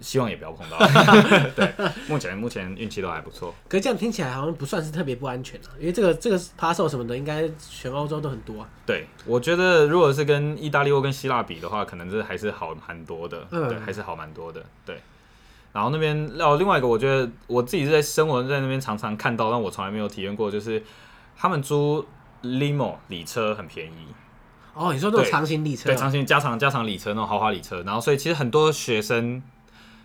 [0.00, 0.78] 希望也不要碰到。
[1.54, 1.72] 对，
[2.08, 3.54] 目前目前运气都还不错。
[3.68, 8.68] 可是这样听起来好像不算是特别不安全啊，因为这个这个扒手什么的，应该全欧洲都很多啊。
[8.86, 13.46] 对，我觉得如果是跟意大利或跟希腊比的话，可能这还是好蛮多的。
[13.50, 14.64] 嗯，对，还是好蛮多的。
[14.84, 14.98] 对。
[15.72, 20.82] 然后那边哦，另外一个我觉得我自己是在生活在那边常常看到，但我从来没有体验过，就是
[21.36, 22.04] 他们租
[22.42, 24.06] limo 礼车很便宜。
[24.74, 25.86] 哦，你说那种长型礼车？
[25.86, 27.82] 对，长型加长加长礼车那种豪华礼车。
[27.82, 29.42] 然后所以其实很多学生，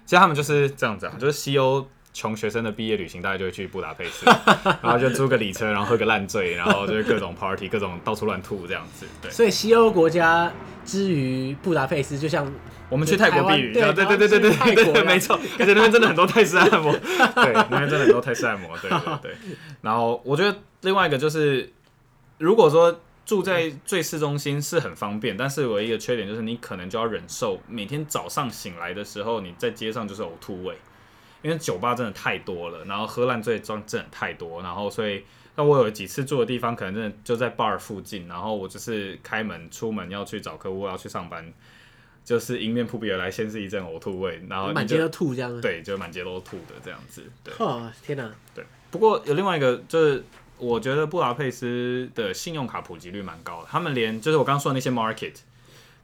[0.06, 4.26] 其实他们就是这样子啊，就是西欧穷学生的毕业旅行，大概就会去布达佩斯，
[4.82, 9.06] 然后就租个礼车，然后喝个烂醉，然后就是各种 party，各种到处乱吐这样子。
[9.22, 10.52] 对，所以西欧国家
[10.84, 12.52] 之于布达佩斯，就像。
[12.90, 19.32] 我们去泰国避雨，对对对对对对对，没错， 而且那边真的很多泰式按摩，对，那边真的很多泰式按摩，对对对。
[19.82, 21.70] 然后我觉得另外一个就是，
[22.38, 30.78] 如果说住在最市中心是很方便，但是唯一的缺点就是你可能就要忍受每天早上醒来的时候，你在街上就是呕吐味，
[31.42, 35.24] 因为酒吧真的太多了，然后喝烂醉装真的太多，然后所以
[35.56, 41.54] 那我有几次住的地方可能真的就在 bar 附近，然后我就是开门出门要去找客户，要去上班。
[42.24, 45.62] 就是迎面扑鼻而来，先是一阵呕吐味，然后 满街都吐这样子。
[45.62, 47.24] 对，就满街都吐的这样子。
[47.42, 48.30] 对，哦，天哪！
[48.54, 50.22] 对，不过有另外一个，就是
[50.58, 53.68] 我觉得布达佩斯的信用卡普及率蛮高的。
[53.70, 55.34] 他们连就是我刚刚说的那些 market，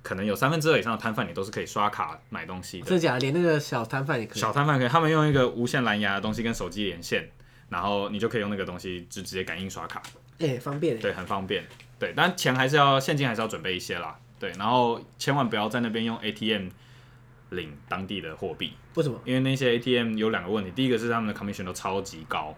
[0.01, 2.86] 可能有三分之二以上的摊贩，你都是可以刷卡买东西的。
[2.86, 3.20] 真的假的？
[3.20, 4.39] 连那个小摊贩也可以？
[4.39, 7.30] 小摊贩可以，他们用一个无线蓝牙的东西跟手机连线，
[7.70, 10.01] 然后你就可以用那个东西就直接感应刷卡。
[10.39, 10.99] 哎、欸，方便。
[10.99, 11.64] 对，很方便。
[11.97, 14.18] 对，但钱还是要现金还是要准备一些啦。
[14.39, 16.68] 对，然后千万不要在那边用 ATM
[17.51, 18.74] 领当地的货币。
[18.95, 19.18] 为什么？
[19.24, 22.54] 因为那些 ATM 有两个问题，第一个是他们的 commission 都超级高，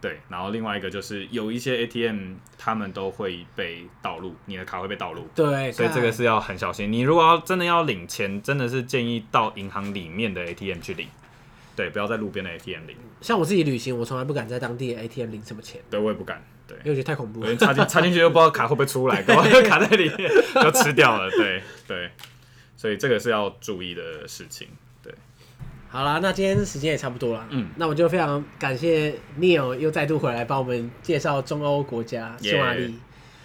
[0.00, 5.26] 对，然后另外一个就是有一些 ATM 他们都会被盗录，你的卡会被盗录。
[5.34, 6.92] 对，所以这个是要很小心。
[6.92, 11.08] 你如果要真的要领钱，真的是建议到银行里面的 ATM 去领。
[11.74, 12.96] 对，不要在路边的 ATM 领。
[13.20, 15.80] 像我自己旅行，我从来不敢在当地的 ATM 领什么钱。
[15.90, 16.42] 对，我也不敢。
[16.66, 17.56] 对，因为我觉得太恐怖了。
[17.56, 21.30] 插进插进去又不知道卡会不会出来，搞不好卡在里面就吃掉了。
[21.30, 22.10] 对对，
[22.76, 24.68] 所以这个是要注意的事情。
[25.96, 27.46] 对，好啦，那今天时间也差不多了。
[27.50, 32.98] 嗯，那我就非常感谢 Neil 又再度回来帮我们介绍中欧国家匈牙利。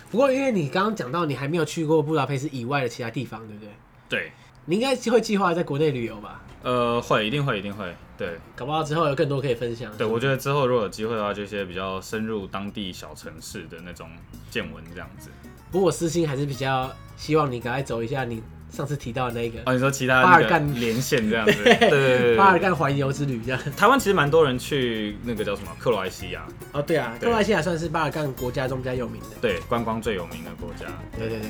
[0.09, 3.69] 不过因为你刚刚讲到你还没有去过布达佩斯以外的其他地方，对不对？
[4.09, 4.31] 对。
[4.65, 6.39] 你应该会计划在国内旅游吧？
[6.61, 7.95] 呃，会，一定会，一定会。
[8.15, 9.91] 对，搞不好之后有更多可以分享。
[9.97, 14.07] 对，我觉得之后如果有机会的话，就一些比较深入当地小城市的那种
[14.51, 15.31] 见闻这样子。
[15.71, 19.59] 不过我私心还是比较希望你赶快走一下你上次提到的那个。
[19.65, 21.51] 哦，你说其他巴尔干连线这样子？
[21.63, 23.61] 对对对，对，巴尔干环游之旅这样。
[23.77, 26.43] 台湾其实蛮多人去那个叫什么克罗埃西亚。
[26.71, 29.27] 哦，对啊，克罗埃西亚算是巴尔干国家中比较有名的。
[29.41, 30.85] 对，观光最有名的国家。
[31.17, 31.49] 对对对，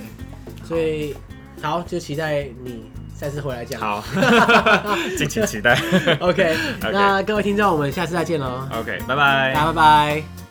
[0.65, 1.15] 所以
[1.61, 2.91] 好，就期待你。
[3.13, 4.03] 下次回来讲，好，
[5.15, 5.79] 敬请期待。
[6.19, 6.57] OK，
[6.91, 8.67] 那各位听众，我们下次再见喽。
[8.73, 10.50] OK，拜拜，大家拜拜。